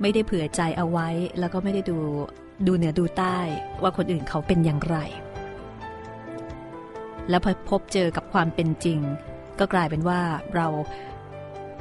[0.00, 1.98] ไม่ได้เผื่อใจเอาไว้ แล้วก็ไม่ได้ดู
[2.66, 3.38] ดูเหนือดูใต้
[3.82, 4.96] ว่าคนอื่นเขาเป็นอย่างไร
[7.30, 9.00] แล้วพอพบเจอกับความเป็นจริง
[9.58, 10.20] ก็กลายเป็นว่า
[10.54, 10.66] เรา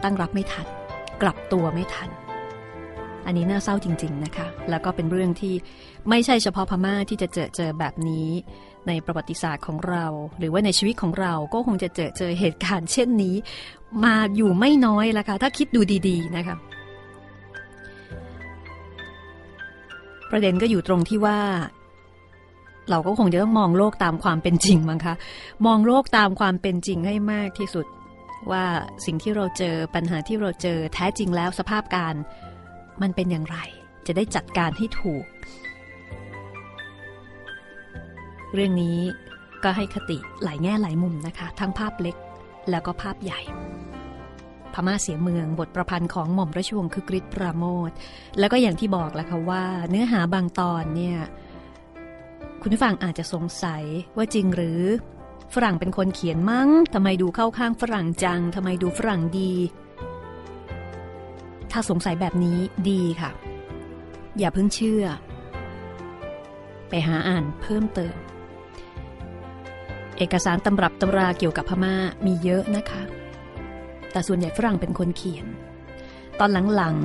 [0.03, 0.67] ตั้งรับไม่ทัน
[1.21, 2.09] กลับตัวไม่ทัน
[3.25, 5.53] อันนี้น่าเศร้าจริง ๆนะคะ แล้วก็เป็นเรื่องที่
[6.09, 8.29] ไม่ใช่เฉพาะพม่าที่จะเจอเจอแบบนี้
[8.87, 10.05] ในประวัติศาสตร์ของเรา
[10.39, 13.35] หรือว่าในชีวิตของเราก็คงจะเจอเจอเหตุการณ์เช่นนี้
[14.03, 16.55] มาอยู่ไม่น้อยแล้วค่ะถ้าคิดดูดีๆนะคะ
[20.31, 21.39] ประเด็นก็อยู่ตรงที่ว่า
[22.89, 25.15] เราก็คงจะต้องมองโลกตามความเป็นจริงมั้งคะ
[25.65, 27.85] มองโลกตามความเป็นจริงให้มากที่สุด
[28.51, 28.65] ว่า
[29.05, 32.15] สิ่งที่เราเจอปัญหาที่เราเจอแท้จริงแล้วสภาพการ
[33.01, 33.57] มันเป็นอย่างไร
[34.07, 35.25] จะได้จัดการให้ถูก
[38.53, 38.99] เรื่องนี้
[39.63, 42.15] ก็ให้คติหลายแง่หลายมุมนะคะ ทั้งภาพเล็ก
[42.69, 43.41] แล้วก็ภาพใหญ่
[44.73, 47.91] พม่าเสียเมืองบทประพันธ์ของหม่อมราชวงศ์คือกริชปราโมท
[48.39, 51.17] แล้วก็อย่างที่บอกแล้วค่ะว่า เนื้อหาบางตอนเนี่ย
[52.61, 53.83] คุณผู้ฟังอาจจะสงสัย
[54.17, 54.81] ว่าจริงหรือ
[55.53, 59.51] ฝรั่งเป็นคนเขียนมั้งทำไมดูเข้าข้างฝรั่งจังทำไมดูฝรั่งดี
[61.77, 62.59] ถ้าสงสัยแบบนี้
[62.89, 63.31] ดีค่ะ
[64.39, 65.03] อย่าเพิ่งเชื่อ
[66.89, 68.15] ไปหาอ่านเพิ่มเติม
[70.17, 73.01] เอกสารตำรับตำราเกี่ยวกับพม่ามีเยอะนะคะ
[74.11, 75.45] แต่ส่วนใหญ่ฝรั่งเป็นคนเขียน
[76.39, 76.95] ตอนหลัง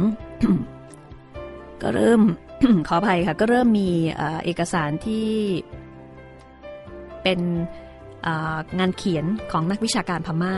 [0.67, 2.23] ๆ ก็เริ่ม
[2.89, 3.89] ขออภัยค่ะ ก็เริ่มมี
[4.45, 5.29] เอกสารที่
[7.23, 7.41] เป็น
[8.79, 10.57] งานเขียนของนักวิชาการพม่า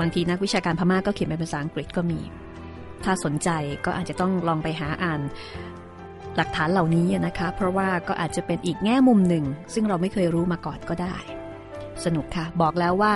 [0.00, 2.20] บางทีนักวิชาการพม่าก็เขียนเป็นภาษาอังกฤษก็มี
[3.04, 3.50] ถ้าสนใจ
[3.84, 5.20] ก็อาจจะต้องลองไปหาอ่าน
[6.36, 11.16] หลักฐานเหล่านี้นะคะ เพราะว่าก็อาจจะเป็นอีกแง่มุมหนึ่ง ซึ่งเราไม่เคยรู้มาก่อนก็ได้
[12.04, 13.12] สนุกค่ะ บอกแล้วว่า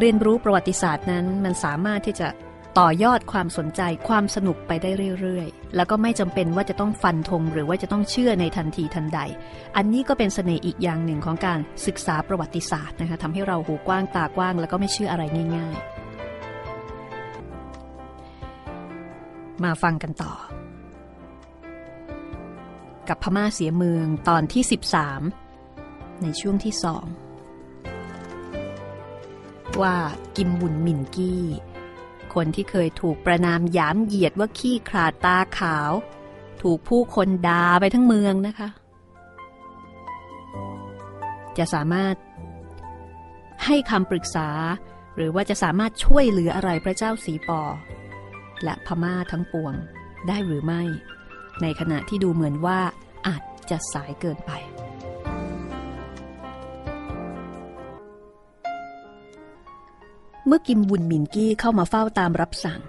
[0.00, 2.28] เรียนรู้ประวัติศาสตร์นั้น มันสามารถที่จะ
[2.80, 9.20] ต่อยอดความสนใจความสนุกไปได้เรื่อยๆ แล้วก็ไม่จำเป็นว่าจะต้องฟันธงหรือว่าจะต้องเชื่อในทันทีทันใด
[9.76, 15.22] อันนี้ก็เป็นสเสน่ห์อีกอย่างหนึ่งของการศึกษาประวัติศาสตร์นะคะทำให้เราหูกว้างตากว้าง แล้วก็ไม่เชื่ออะไร
[15.56, 15.84] ง่าย ๆ
[19.64, 20.32] มาฟังกันต่อ
[23.08, 24.62] กับพม่าเสียเมืองตอนที่
[25.42, 27.06] 13 ในช่วงที่สอง
[29.80, 29.96] ว่า
[30.36, 31.42] กิมบุญมินกี้
[32.34, 35.92] คนที่เคยถูกประนามยามเหยียดว่าขี้ขลาดตาขาว
[36.62, 38.68] ถูกผู้คนด่าไปทั้งเมืองนะคะ
[41.58, 42.14] จะสามารถ
[43.64, 44.48] ให้คำปรึกษา
[45.16, 47.62] หรือว่าจะสามารถช่วยเหลืออะไรพระเจ้าสีปอ
[48.64, 49.74] และพม่าทั้งปวง
[50.28, 50.82] ได้หรือไม่
[51.62, 52.80] ในขณะที่ดูเหมือนว่า
[53.26, 54.52] อาจจะสายเกินไป
[60.56, 62.80] มื่อกิมบุญมินกี้เข้ามาเฝ้าตามรับสั่ง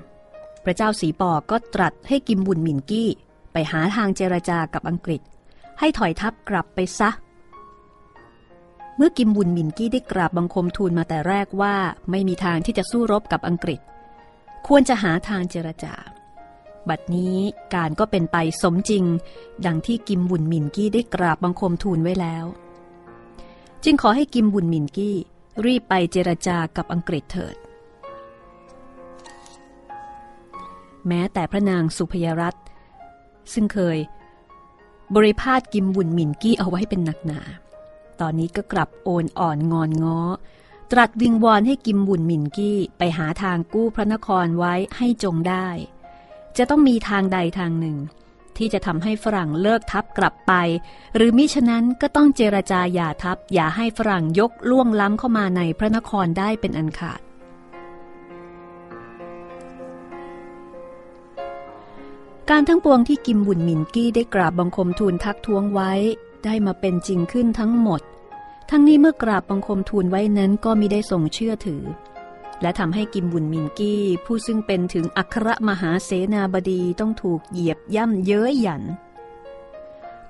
[0.63, 3.09] พระเจ้าสีปอก็ตรัสให้กิมบุญมินกี้
[3.53, 5.21] ไปหาทางเจรจากับอังกฤษ
[5.79, 7.09] ให้ถอยทัพกลับไปซะ
[8.95, 11.75] เมื่อกิมบุญมินกี้ได้กราบบังคมทูลมาแต่แรกว่า
[12.09, 13.79] ไม่มีทางที่จะสู้รบกับอังกฤษ
[14.67, 15.93] ควรจะหาทางเจรจา
[16.89, 17.37] บัดนี้
[17.73, 19.03] การก็เป็นไปสมจริง
[19.65, 22.45] ดังที่กิมบุญมินกี้ได้กราบบังคมทูลไว้แล้ว
[23.83, 25.17] จึงขอให้กิมบุญมินกี้
[25.63, 27.55] รีบไปเจรจากับอังกฤษเถิด
[31.07, 32.55] แม้แต่พระนางสุพยรัต
[33.53, 33.97] ซึ่งเคย
[35.15, 37.41] บริพาทกิมบุญมินกี้เอาไว้เป็นหนักหนา
[38.19, 40.19] ตอนนี้ก็กลับโอนอ่อนงอนง้อ
[40.91, 45.67] ตรัสวิงวอนให้กิมบุญมินกี้ไปหาทางกู้พระนครไว้ให้จงได้
[46.57, 47.97] จะต้องมีทางใดทางหนึ่ง
[48.57, 50.53] ที่จะทำให้ฝรั่งเลิกทับกลับไป
[51.15, 57.21] หรือมิฉะนั้นก็ต้องเจรจาอย่าทับ อย่าให้ฝรั่งยกล่วงล้ำเข้ามาในพระนครได้เป็นอันขาด
[62.49, 65.91] การทั้งปวงที่กิมบุญมินกี้ได้กราบบังคมทูลทักท้วงไว้
[66.45, 68.01] ได้มาเป็นจริงขึ้นทั้งหมด
[68.71, 71.83] ทั้งนี้เมื่อกราบบังคมทูลไว้นั้นก็มิได้ทรงเชื่อถือ
[72.61, 78.83] และทำให้กิมบุญมินกี้ ผู้ซึ่งเป็นถึงอัครมหาเสนาบดีต้องถูกเหยียบย่ำเย้ยหยัน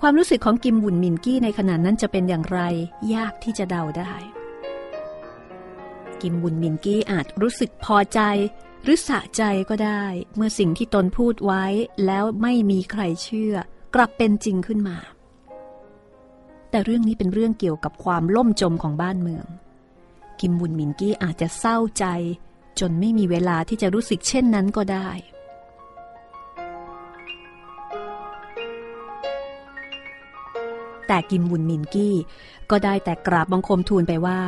[0.01, 2.59] ความรู้สึกของกิมบุญมินกี้ในขณะนั้นจะเป็นอย่างไร
[3.13, 4.13] ยากที่จะเดาได้
[6.21, 8.19] กิมบุญมินกี้อาจรู้สึกพอใจ
[8.83, 10.03] หรือสะใจก็ได้
[10.35, 11.65] เมื่อสิ่งที่ตนพูดไว้
[12.05, 13.55] แล้วไม่มีใครเชื่อ
[13.95, 14.97] กลับเป็นจริงขึ้นมา
[16.69, 19.45] แต่เรื่องนี้เป็นเรื่องเกี่ยวกับความล่มจมของบ้านเมือง
[20.41, 22.05] กิมบุญมินกี้อาจจะเศร้าใจ
[22.79, 25.09] จนไม่มีเวลาที่จะรู้สึกเช่นนั้นก็ได้
[31.07, 32.15] แต่กิมบุญมินกี้
[32.71, 34.41] ก็ได้แต่กราบบังคมทูลไปว่า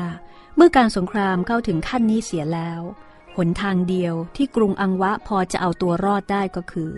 [0.56, 2.82] เมื่อการสงครามเข้าถึงขั้นนี้เสียแล้ว
[3.38, 6.92] หนทางเดียวที่กรุงอังวะพอจะเอาตัวรอดได้ก็คือ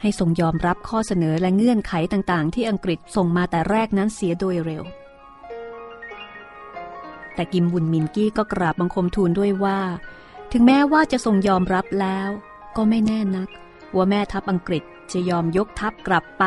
[0.00, 4.84] ให้ทรงยอมรับข้อเสนอและเงื่อนไขต่างๆ ที่อังกฤษส่งมาแต่แรกนั้นเสียโดยเร็ว
[7.34, 9.80] แต่กิมบุญมินกี้ก็กราบบังคมทูลด้วยว่า
[10.52, 12.28] ถึงแม้ว่าจะทรงยอมรับแล้ว
[12.76, 13.48] ก็ไม่แน่นัก
[13.96, 16.44] ว่าแม่ทัพอังกฤษจะยอมยกทัพกลับไป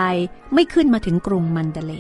[0.54, 1.94] ไม่ขึ้นมาถึงกรุงมันเดเล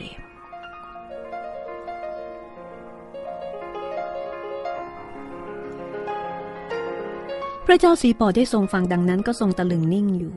[7.65, 10.35] พระเจ้าสีปอได้ทรงฟังดังนั้นก็ทรงตะลึงนิ่งอยู่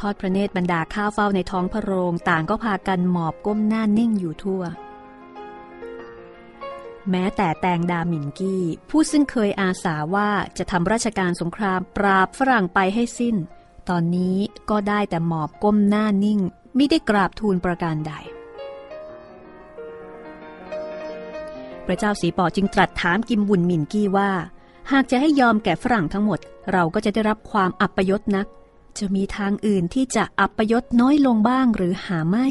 [0.00, 4.62] ทอดพระเนตรบรรดาข้าวเฝ้าในท้องพระโรง ต่างก็พากันหมอบก้มหน้านิ่งอยู่ทั่ว
[7.10, 13.36] แม้แต่แตงดาหมินกี้ ผู้ซึ่งเคยอาสาว่าจะทำราชการสงครามปราบฝรั่งไปให้สิ้น
[13.88, 14.36] ตอนนี้
[14.70, 16.40] ก็ได้แต่หมอบก้มหน้านิ่ง
[16.76, 18.12] ไม่ได้กราบทูลประการใด
[21.86, 24.30] พระเจ้าสีปอจึงตรัสถามกิมบุญหมินกี้ว่า
[24.92, 26.40] หากจะให้ยอมแก่ฝรั่งทั้งหมด
[26.72, 28.46] เราก็จะได้รับความอัปยศนัก
[28.98, 32.46] จะมีทางอื่นที่จะอัปยศน้อยลงบ้างหรือหาไม่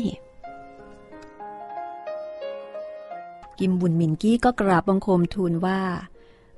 [3.64, 5.82] กิมบุญมินกี้ก็กราบบังคมทูลว่า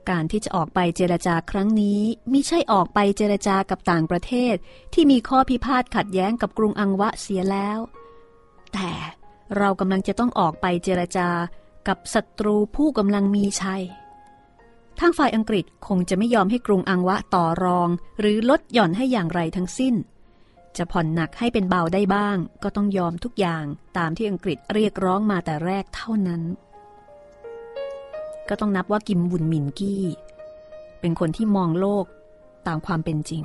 [0.10, 4.56] การที่จะออกไปเจรจาครั้งนี้ไม่ใช่ออกไปเจรจากับต่างประเทศ
[4.94, 7.80] ที่มีข้อพิพาทขัดแย้งกับกรุงอังวะเสียแล้ว
[8.74, 8.92] แต่
[9.58, 11.30] เรากำลังจะต้องออกไปเจรจา
[11.88, 13.84] กับศัตรูผู้กำลังมีชัย
[15.00, 17.90] ทางฝ่ายอังกฤษคงจะไม่ยอมให้กรุงอังวะต่อรอง
[18.20, 19.96] หรือลดหย่อนให้อย่างไรทั้งสิ้น
[20.78, 23.66] จะผ่อนหนักให้เป็นเบาได้บ้าง ก็ต้องยอมทุกอย่าง
[23.98, 26.44] ตามที่อังกฤษเรียกร้องมาแต่แรกเท่านั้น
[28.50, 30.04] ก็ต้องนับว่ากิมบุญมินกี้
[31.00, 32.06] เป็นคนที่มองโลก
[32.68, 33.44] ตามความเป็นจริง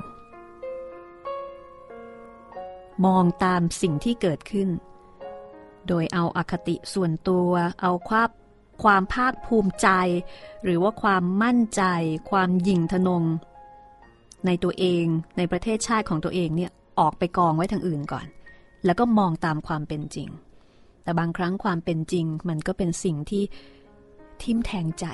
[3.05, 4.69] มองตามสิ่งที่เกิดขึ้น
[5.87, 8.29] โดยเอาอาคติส่วนตัว เอาความ
[8.83, 9.89] ความภาคภูมิใจ
[10.63, 11.83] หรือว่าความมั่นใจ
[12.29, 13.23] ความยิ่งทนง
[14.45, 15.05] ในตัวเอง
[15.37, 18.25] ในประเทศชาติของตัวเองเนี่ยออกไปกองไว้ทางอื่นก่อน
[18.85, 20.29] แล้วก็มองตามความเป็นจริง
[21.03, 23.43] แต่บางครั้งความเป็นจริง มันก็เป็นสิ่งที่
[24.43, 25.05] ทิ่มแทงใจ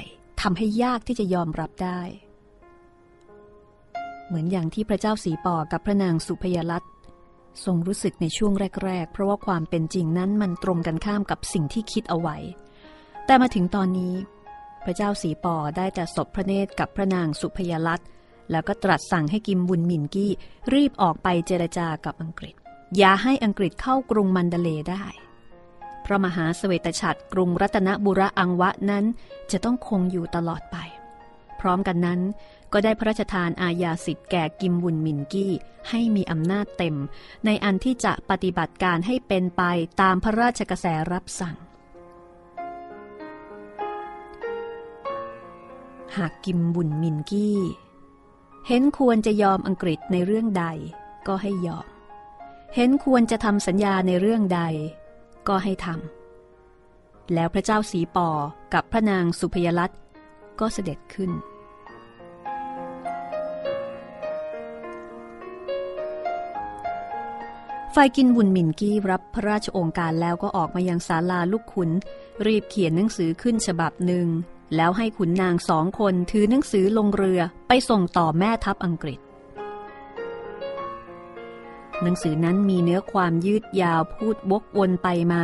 [0.42, 2.02] ทำให้ยากที่จะยอมรับได้
[4.28, 6.84] เหมือนอย่างที่พระเจ้าสีปอกับพระนางสุพยรัต
[7.66, 8.54] ทรงรู้สึกในช่วง
[8.86, 12.38] แรก ๆ เพราะว่าความเป็นจริงนั้นมันตรงกันข้ามกับสิ่งที่คิดเอาไว้
[13.26, 14.16] แต่มาถึงตอนนี้
[14.86, 18.02] พระเจ้าสีปอได้แต่ศพพระเนตรกับพระนางสุพยลัต
[18.52, 20.32] แล้วก็ตรัสสั่งให้กิมบุญมินกี้
[20.74, 22.56] รีบออกไปเจรจากับอังกฤษ
[22.98, 25.06] อย่าให้อังกฤษเข้ากรุงมันเดเลได้
[26.08, 29.06] พระมหาสเวตฉัตรกรุงรัตนบุระอังวะนั้น
[29.52, 30.78] จะต้องคงอยู่ตลอดไป
[31.60, 32.20] พร้อมกันนั้น
[32.74, 35.54] ก็ได้พระราชทานอาญาสิทธิ์แก่กิมบุญมินกี้
[35.90, 36.96] ให้มีอำนาจเต็ม
[37.46, 39.64] ในอันที่จะปฏิบัติการให้เป็นไป
[40.02, 41.56] ตามพระราชกระแสรับสั่ง
[46.18, 47.60] หากกิมบุญมินกี้
[48.68, 50.66] เห็นควรจะยอมอังกฤษในเรื่องใด
[51.28, 51.88] ก็ให้ยอม
[52.76, 54.62] เห็นควรจะทำสัญญาในเรื่องใด
[55.48, 58.30] ก็ให้ทำแล้วพระเจ้าสีปอ
[58.74, 59.92] กับพระนางสุพยรัต
[60.60, 61.32] ก็เสด็จขึ้น
[67.96, 71.90] ฝ่ายกินบุญมินกี้รับพระราชองค์การแล้วก็ออกมายังศาลาลูกขุน
[72.46, 74.28] รีบเขียนหนังสือขึ้นฉบับหนึ่ง
[74.76, 79.20] แล้วให้ขุนนางสองคนถือหนังสือลงเรือไปส่งต่อแม่ทัพอังกฤษ
[82.04, 85.44] หนังสือนั้นมีเนื้อความยืดยาวพูดวกวนไปมา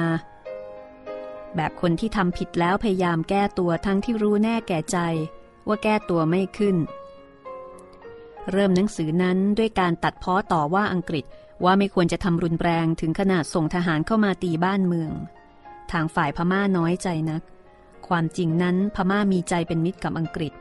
[1.56, 4.98] แบบคนที่ทำผิดแล้วพยายามแก้ตัวทั้งที่รู้แน่แก่ใจ
[5.68, 6.76] ว่าแก้ตัวไม่ขึ้น
[8.52, 11.26] เริ่มหนังสือนั้นด้วยการตัดพ้อต่อว่าอังกฤษ
[11.64, 15.12] ว่าไม่ควรจะทำรุนแรงถึงขนาดส่งทหารเข้ามาตีบ้านเมือง
[15.92, 17.42] ทางฝ่ายพม่าน้อยใจนัก
[18.08, 20.54] ความจริงนั้นพม่ามีใจเป็นมิตรกับอังกฤษ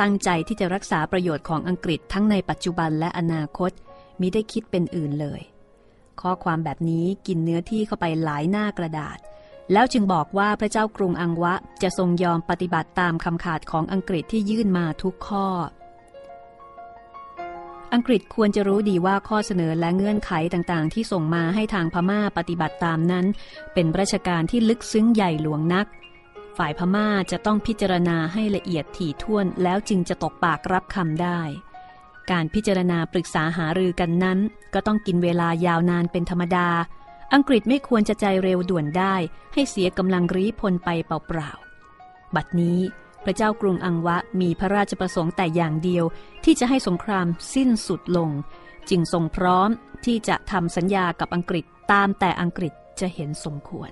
[0.00, 3.72] ตั้งใจที่จะรักษาประโยชน์ของอังกฤษทั้งในปัจจุบันและอนาคต
[4.20, 5.40] มิได้คิดเป็นอื่นเลย
[6.20, 9.18] ข้อความแบบนี้กินเนื้อที่เข้าไปหลายหน้ากระดาษ
[9.72, 15.46] แล้วจึงบอกว่าพระเจ้ากรุงอังวะจะทรงยอมปฏิบัติตามคำขาดของอังกฤษที่ยื่นมาทุกข้อ
[17.94, 23.26] อังกฤษควรจะรู้ดีว่าข้อเสนอและเงื่อนไขต่างๆ ที่ส่งมาให้ทางพม่าปฏิบัติตามนั้น
[23.74, 25.86] เป็นราชการที่ลึกซึ้งใหญ่หลวงนัก
[26.56, 31.40] ฝ่ายพม่าจะต้องพิจารณาให้ละเอียดถี่ถ้วนแล้วจึงจะตกปากรับคำได้
[32.30, 34.38] การพิจารณาปรึกษาหารือกันนั้น
[34.74, 36.68] ก็ต้องกินเวลายาวนานเป็นธรรมดา
[37.34, 39.14] อังกฤษไม่ควรจะใจเร็วด่วนได้
[39.54, 42.80] ให้เสียกำลังรีพลไปเปล่าๆ บัดนี้
[43.24, 46.04] พระเจ้ากรุงอังวะมีพระราชประสงค์แต่อย่างเดียว
[46.44, 48.30] ที่จะให้สงครามสิ้นสุดลง
[48.90, 49.68] จึงทรงพร้อม
[50.04, 53.90] ที่จะทำสัญญากับอังกฤษตามแต่อังกฤษจะเห็นสมควร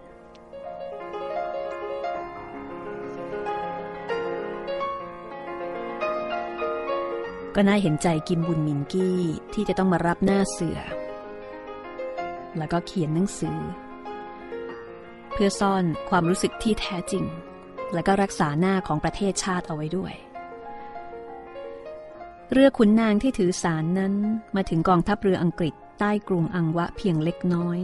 [7.55, 9.21] ก็น่าเห็นใจกิมบุญมินกี้
[9.55, 10.81] ที่จะต้องมารับหน้าเสือ
[12.59, 13.59] แล้วก็เขียนหนังสือ
[15.33, 17.25] เพื่อซ่อนความรู้สึกที่แท้จริง
[17.95, 20.14] และก็รักษาหน้าของประเทศชาติเอาไว้ด้วย
[22.53, 24.14] เรือขุนนางที่ถือสารนั้น
[24.57, 27.79] มาถึงกองทัพเรืออังกฤษใต้กรุงอังวะเพียงเล็กน้อย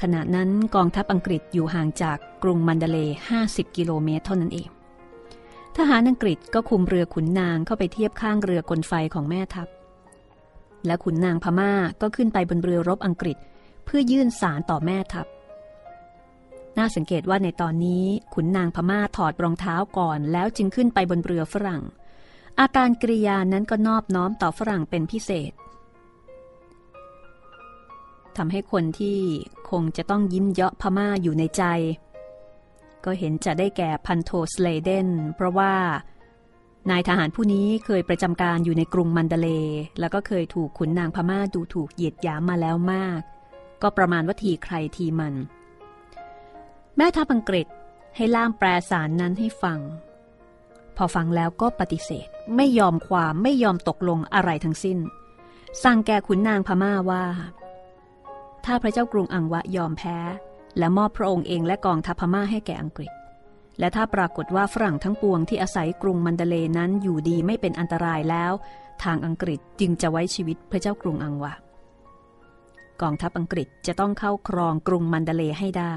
[0.00, 3.16] ขณะนั้นกองทัพอังกฤษอยู่ห่างจากกรุงมันเดเลย์
[3.46, 4.68] 50 กิโลเมตรเท่านั้นเอง
[5.78, 9.68] ทหารอังกฤษก็คุมเรือขุนนางเข้าไปเทียบข้างเรือกลไฟของแม่ทัพ
[10.86, 13.36] และขุนนางพม่าก็ขึ้นไปบนเรือรบอังกฤษ
[13.84, 15.26] เพื่อยื่นสารต่อแม่ทัพ
[16.78, 21.82] น่าสังเกตว่าในตอนนี้ขุนนางพม่าถอดรองเท้าก่อนแล้วจึงขึ้นไปบนเรือฝรั่ง
[22.60, 25.52] อาการกริยานั้นก็นอบน้อมต่อฝรั่งเป็นพิเศษ
[28.36, 29.18] ทำให้คนที่
[29.70, 31.64] คงจะต้องยิ้มเยาะพม่าอยู่ในใจ
[33.04, 35.74] ก็เห็นจะได้แก่พันโทสเลเดน เพราะว่า
[36.90, 39.48] นายทหารผู้นี้เคยประจำการอยู่ในกรุงมันเดเล
[40.00, 43.20] แล้วก็เคยถูกขุนนางพม่าดูถูกเหยียดหยามมาแล้วมาก
[43.82, 45.34] ก็ประมาณว่าทีใครทีมัน
[46.96, 47.66] แม่ทัพอังกฤษ
[48.16, 49.78] ให้ล่ามแปลสารนั้นให้ฟัง
[50.96, 54.98] พอฟังแล้วก็ปฏิเสธไม่ยอมความไม่ยอมตกลงอะไรทั้งสิ้น
[55.82, 57.24] สั่งแก่ขุนนางพม่าว่า
[58.64, 60.18] ถ้าพระเจ้ากรุงอังวะยอมแพ้
[60.78, 63.12] และมอบพระองค์เองและกองทัพพม่าให้แก่อังกฤษ
[63.78, 68.52] และถ้าปรากฏว่าฝรั่งทั้งปวงที่อาศัยกรุงมันเดเลนั้นอยู่ดีไม่เป็นอันตรายแล้ว
[69.04, 71.54] ทางอังกฤษจึงจะไว้ชีวิตพระเจ้ากรุงอังวะ
[73.02, 75.96] กองทัพอังกฤษจะต้องเข้าครองกรุงมันเดเลให้ได้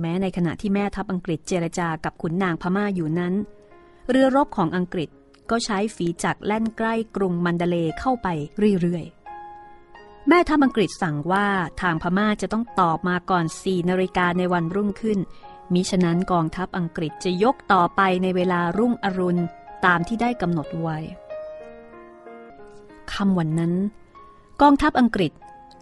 [0.00, 3.34] แม้ในขณะที่แม่ทัพอังกฤษเจรจากับขุนนางพม่าอยู่นั้น
[4.08, 5.10] เรือรบของอังกฤษ
[5.50, 8.28] ก็ใช้ฝีจักรแล่นใกล้กรุงมันเดเลเข้าไป
[8.80, 9.19] เรื่อยๆ
[10.28, 11.46] แม่ทัพอังกฤษสั่งว่า
[11.80, 15.18] ทางพม่าจะต้องตอบมาก่อนสี่นาฬิกาในวันรุ่งขึ้น
[15.72, 19.42] มิฉะนั้นกองทัพอังกฤษจะยกต่อไปในเวลารุ่งอรุณ
[19.86, 20.98] ตามที่ได้กำหนดไว้
[23.12, 23.74] ค่ำวันนั้น
[24.62, 25.32] กองทัพอังกฤษ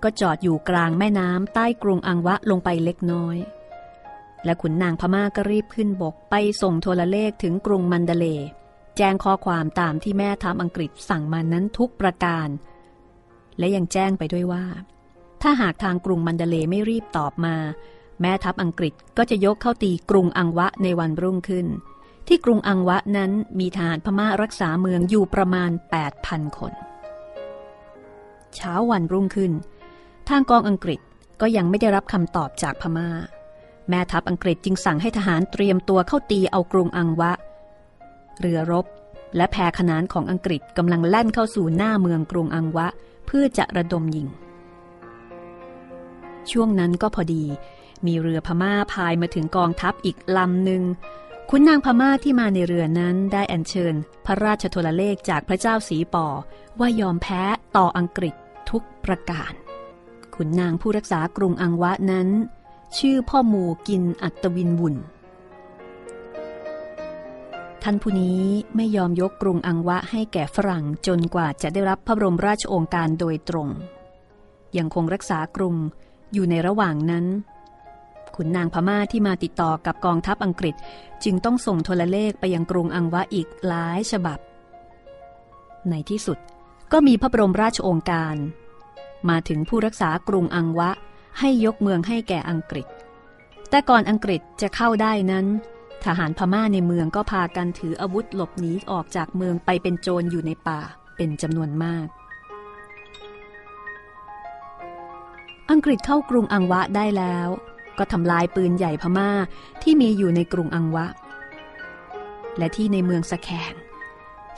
[0.03, 3.37] ก็จอดอยู่กลางแม่น้ำใต้กรุงอังวะลงไปเล็กน้อย
[4.45, 8.27] และขุนนางพม่าก็รีบขึ้นบกไปส่งโทรเลขถึงกรุงมันเดเล
[8.97, 12.49] แจ้งข้อความตามที่แม่ทัพอังกฤษสั่งมานั้นทุกประการ
[13.59, 14.65] และยังแจ้งไปด้วยว่า
[15.43, 17.57] ถ้าหากทางกรุงมันเดเลไม่รีบตอบมา
[18.21, 21.67] แม่ทัพอังกฤษก็จะยกเข้าตีกรุงอังวะในวันรุ่งขึ้น
[22.29, 25.71] ที่กรุงอังวะนั้นมีทหารพม่ารักษาเมืองอยู่ประมาณ
[26.15, 26.73] 8,000 คน
[28.55, 29.53] เช้าวันรุ่งขึ้น
[30.29, 31.01] ทางกองอังกฤษ
[31.41, 33.09] ก็ยังไม่ได้รับคำตอบจากพม่า
[33.89, 37.33] แม่ทัพอังกฤษจึงสั่งให้ทหารเตรียมตัวเข้าตีเอากรุงอังวะ
[38.41, 38.87] เรือรบ
[39.37, 42.89] และแพขนานของอังกฤษกำลังแล่นเข้าสู่หน้าเมืองกรุงอังวะ
[43.31, 44.29] เพื่อจะระดมยิง
[46.51, 47.45] ช่วงนั้นก็พอดี
[48.07, 50.83] มีเรือพม่าพายมาถึงกองทัพอีกลำหนึ่ง
[51.51, 53.95] ขุนนางพม่าที่มาในเรือนั้นได้อัญเชิญ
[54.27, 56.27] พระราชโทรเลขจากพระเจ้าสีปอ
[56.79, 57.43] ว่ายอมแพ้
[57.77, 58.35] ต่ออังกฤษ
[58.71, 59.53] ทุกประการ
[60.35, 62.29] ขุนนางผู้รักษากรุงอังวะนั้น
[62.99, 64.95] ชื่อพ่อหมูกินอัตวินบุญ
[67.83, 68.43] ท่านผู้นี้
[68.77, 73.69] ไม่ยอมยกกรุงอังวะให้แก่ฝรั่งจนกว่าจะได้รับพระบรมราชโองการโดยตรง
[74.77, 75.75] ยังคงรักษากรุง
[76.33, 77.27] อยู่ในระหว่างนั้น
[78.35, 80.75] ขุนนางพม่าที่มาติดต่อกับกองทัพอังกฤษ
[81.25, 84.39] จึงต้องส่งโทรเลขไปยังกรุงอังวะอีกหลายฉบับ
[85.91, 86.39] ในที่สุด
[86.93, 88.37] ก็มีพระบรมราชโองการ
[89.29, 90.91] มาถึงผู้รักษากรุงอังวะ
[91.39, 92.87] ให้ยกเมืองให้แก่อังกฤษ
[93.71, 95.47] แต่ก่อนอังกฤษจะเข้าได้นั้น
[96.05, 100.81] ทหารพม่าในเมืองก็พากันถืออาวุธหลบหนีออกจากเมืองไปเป็นโจรอยู่ในป่า
[101.17, 102.07] เป็นจำนวนมาก
[105.71, 107.49] อังกฤษเข้ากรุงอังวะได้แล้ว
[107.99, 109.31] ก็ทำลายปืนใหญ่พม่า
[109.83, 111.07] ที่มีอยู่ในกรุงอังวะ
[112.59, 113.75] และที่ในเมืองสะแคง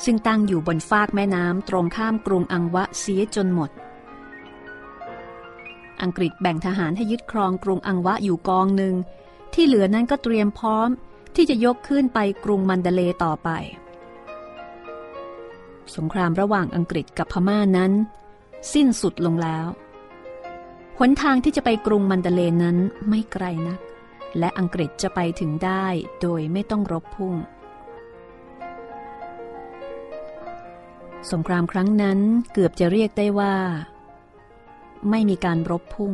[0.04, 3.70] ซึ่งตั้งอยู่บนฟากแม่น้ำตรงข้ามกรุงอังวะเสียจนหมด
[6.02, 8.94] อังกฤษแบ่งทหารให้ยึดครองกรุงอังวะอยู่กองหนึ่ง
[9.54, 10.88] ที่เหลือนั้นก็เตรียมพร้อม
[11.34, 13.50] ที่จะยกขึ้นไปกรุงมันเดเลต่อไป
[15.96, 17.92] สงครามระหว่างอังกฤษกับพม่านั้น
[18.72, 19.66] สิ้นสุดลงแล้ว
[20.98, 22.76] หนทางที่จะไปกรุงมันเดเลนั้น
[23.08, 23.80] ไม่ไกลนัก
[24.38, 25.86] และอังกฤษจะไปถึงได้
[26.20, 27.34] โดยไม่ต้องรบพุ่ง
[31.32, 32.18] สงครามครั้งนั้น
[32.52, 33.54] เกือบจะเรียกได้ว่า
[35.10, 36.12] ไม่มีการรบพุ่ง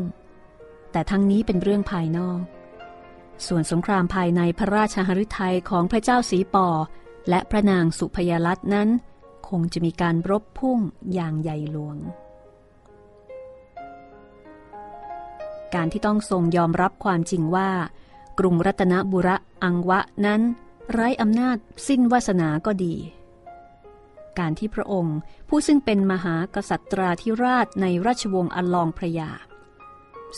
[0.93, 2.41] แต่ทั้งนี้เป็นเรื่องภายนอก
[3.47, 6.68] ส่วนสงครามภายในพระราชหฤทัยของพระเจ้าสีปอ
[7.28, 8.89] และพระนางสุพยาลัตนั้น
[9.49, 10.78] คงจะมีการรบพุ่ง
[11.14, 11.97] อย่างใหญ่หลวง
[15.74, 17.70] การที่ต้องทรงยอมรับความจริงว่า
[18.39, 20.43] กรุงรัตนบุระอังวะนั้น
[20.93, 21.57] ไร้อำนาจ
[21.89, 22.95] สิ้นวาสนาก็ดี
[24.39, 25.18] การที่พระองค์
[25.49, 29.30] ผู้ซึ่งเป็นมหากษัตราธิราชในราชวงศ์อัลลองพระยา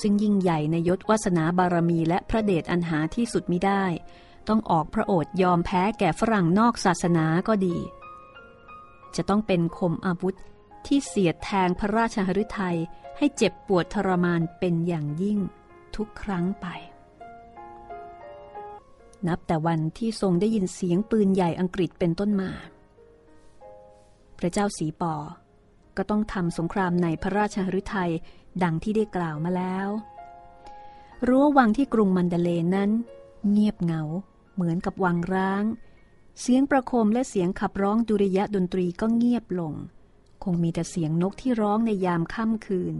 [0.00, 3.84] ซึ่งยิ่งใหญ่ในยศวาสนาบารมีและพระเดชอันหาที่สุดมิได้
[4.48, 7.76] ต้องออกพระโอษยอมแพ้แก่ฝรั่งนอกศาสนาก็ดี
[9.16, 10.36] จะต้องเป็นคมอาวุธ
[10.86, 12.78] ที่เสียดแทงพระราชหฤทัย
[13.18, 15.38] ให้เจ็บปวดทรมานเป็นอย่างยิ่ง
[15.96, 16.66] ทุกครั้งไป
[19.26, 22.50] นับแต่วันที่ทรงได้ยินเสียงปืนใหญ่อังกฤษเป็นต้นมา
[24.38, 25.14] พระเจ้าสีปอ
[25.96, 28.12] ก็ต้องทำสงครามในพระราชหฤทัย
[28.62, 29.88] ดังที่ได้กล่าวมาแล้ว
[31.28, 32.90] รั้ววังที่กรุงมันเดเลนั้น
[33.50, 34.02] เงียบเหงา
[34.54, 35.64] เหมือนกับวังร้าง
[36.40, 39.74] เสียงประโคมและเสียงขับร้องดุริยะดนตรีก็เงียบลง
[40.44, 42.94] คงมีแต่เสียงนกที่ร้องในยามค่ำคืน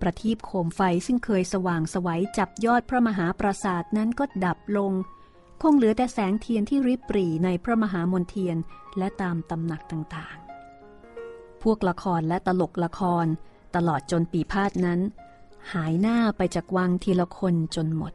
[0.00, 4.92] ประทีปโคมไฟซึ่งเคยสว่างสวัยจับยอดพระมหาปราสาทนั้นก็ดับลง
[5.62, 8.56] คงเหลือแต่แสงเทียนที่ริบปรีในพระมหามนเทียน
[8.98, 13.26] และตามตำหนักต่างๆ พวกละครและตลกละคร
[13.74, 15.00] ตลอดจนปีพาดนั้น
[15.72, 18.12] หายหน้าไปจากวังทีละคนจนหมด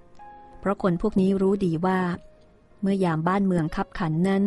[0.59, 1.99] เพราะคนพวกนี้รู้ดีว่า
[2.81, 4.43] เมื่อยามบ้านเมืองคับขันนั้น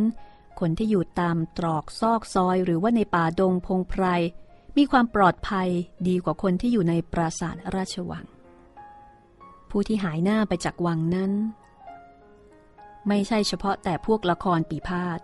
[0.61, 4.05] คนที่อยู่ตามตรอกซอกซอยหรือว่าในป่าดงพงไพร
[4.77, 5.69] มีความปลอดภัย
[6.09, 8.25] ดีกว่าคนที่อยู่ในปราสาทราชวัง
[9.71, 11.33] ผู้ที่หายหน้าไปจากวังนั้น
[13.09, 15.21] ไม่ใช่เฉพาะแต่พวกละครปีพาด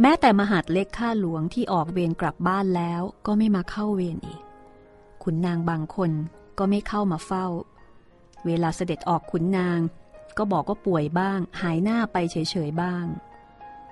[0.00, 4.42] แม้แต่มหาดเล็กข้าหลวงที่ออกเวรกลับบ้านแล้วก็ไม่มาเข้าเวรอีก
[5.24, 6.10] ขุนนางบางคน
[6.58, 7.46] ก็ไม่เข้ามาเฝ้า
[8.46, 9.80] เวลาเสด็จออกขุนนาง
[10.38, 12.36] ก็บอกว่าป่วยบ้าง หายหน้าไปเฉ
[12.68, 13.04] ยๆบ้าง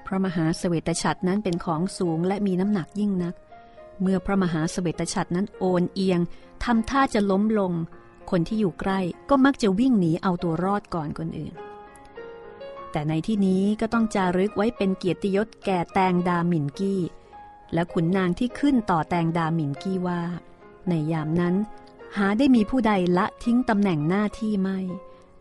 [0.07, 3.35] พระมหาสเสวตฉัตรนั้นเป็นของสูงและมีน้ำหนักยิ่งนัก
[4.01, 6.21] เมื่อพระมหาสเสวตฉัตรนั้นโอนเอียง
[6.65, 7.73] ทำท่าจะล้มลง
[8.31, 9.01] คนที่อยู่ใกล้
[9.31, 11.55] ก็มักจะวิ่งหนีเอาตัวรอดก่อนคนอื่น
[12.91, 17.03] แต่ในที่นี้ก็ต้องจารึกไว้เป็นเกียรติยศแก่แตงดาหมินกี้
[17.73, 20.23] และขุนนางที่ขึ้นต่อแตงดาหมินกี้ว่า
[20.89, 21.55] ในยามนั้น
[22.17, 24.79] หาได้มีผู้ใดละทิ้งตำแหน่งหน้าที่ไม่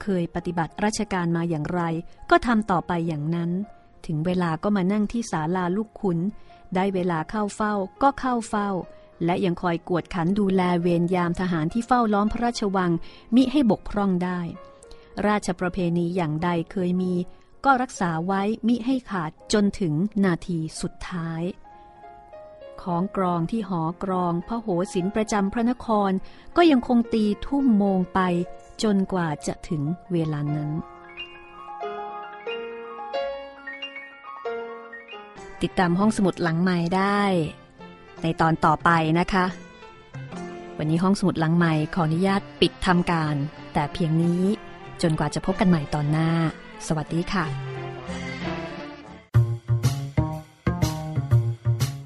[0.01, 1.81] เคยปฏิบัติราชการมาอย่างไร
[2.29, 3.51] ก็ทำต่อไปอย่างนั้น
[4.05, 6.19] ถึงเวลาก็มานั่งที่ศาลาลูกขุน
[6.75, 8.69] ได้เวลาเข้าเฝ้าก็เข้าเฝ้า
[9.25, 12.91] และยังคอยกวดขันดูแลเวรยามทหารที่เฝ้าล้อมพระราชวัง
[13.35, 14.39] มิให้บกพร่องได้
[15.27, 17.13] ราชประเพณีอย่างใดเคยมี
[17.65, 19.93] ก็รักษาไว้มิให้ขาดจนถึง
[20.25, 21.41] นาทีสุดท้าย
[22.83, 26.11] ของกรองที่หอกรองพระโหศินประจำพระนคร
[26.57, 28.19] ก็ยังคงตีทุ่มโมงไป
[28.83, 30.71] จนกว่าจะถึงเวลานั้น
[35.61, 37.21] ติดตามห้องสมุดหลังใหม่ได้
[38.23, 39.45] ในตอนต่อไปนะคะ
[40.77, 43.35] วันนี้ห้องสมุดหลังใหม่ขออนุญาตปิดทำการ
[43.73, 44.43] แต่เพียงนี้
[45.01, 46.29] จนกว่าจะพบกันใหม่ตอนหน้า
[46.87, 47.74] สวัสดีค่ะ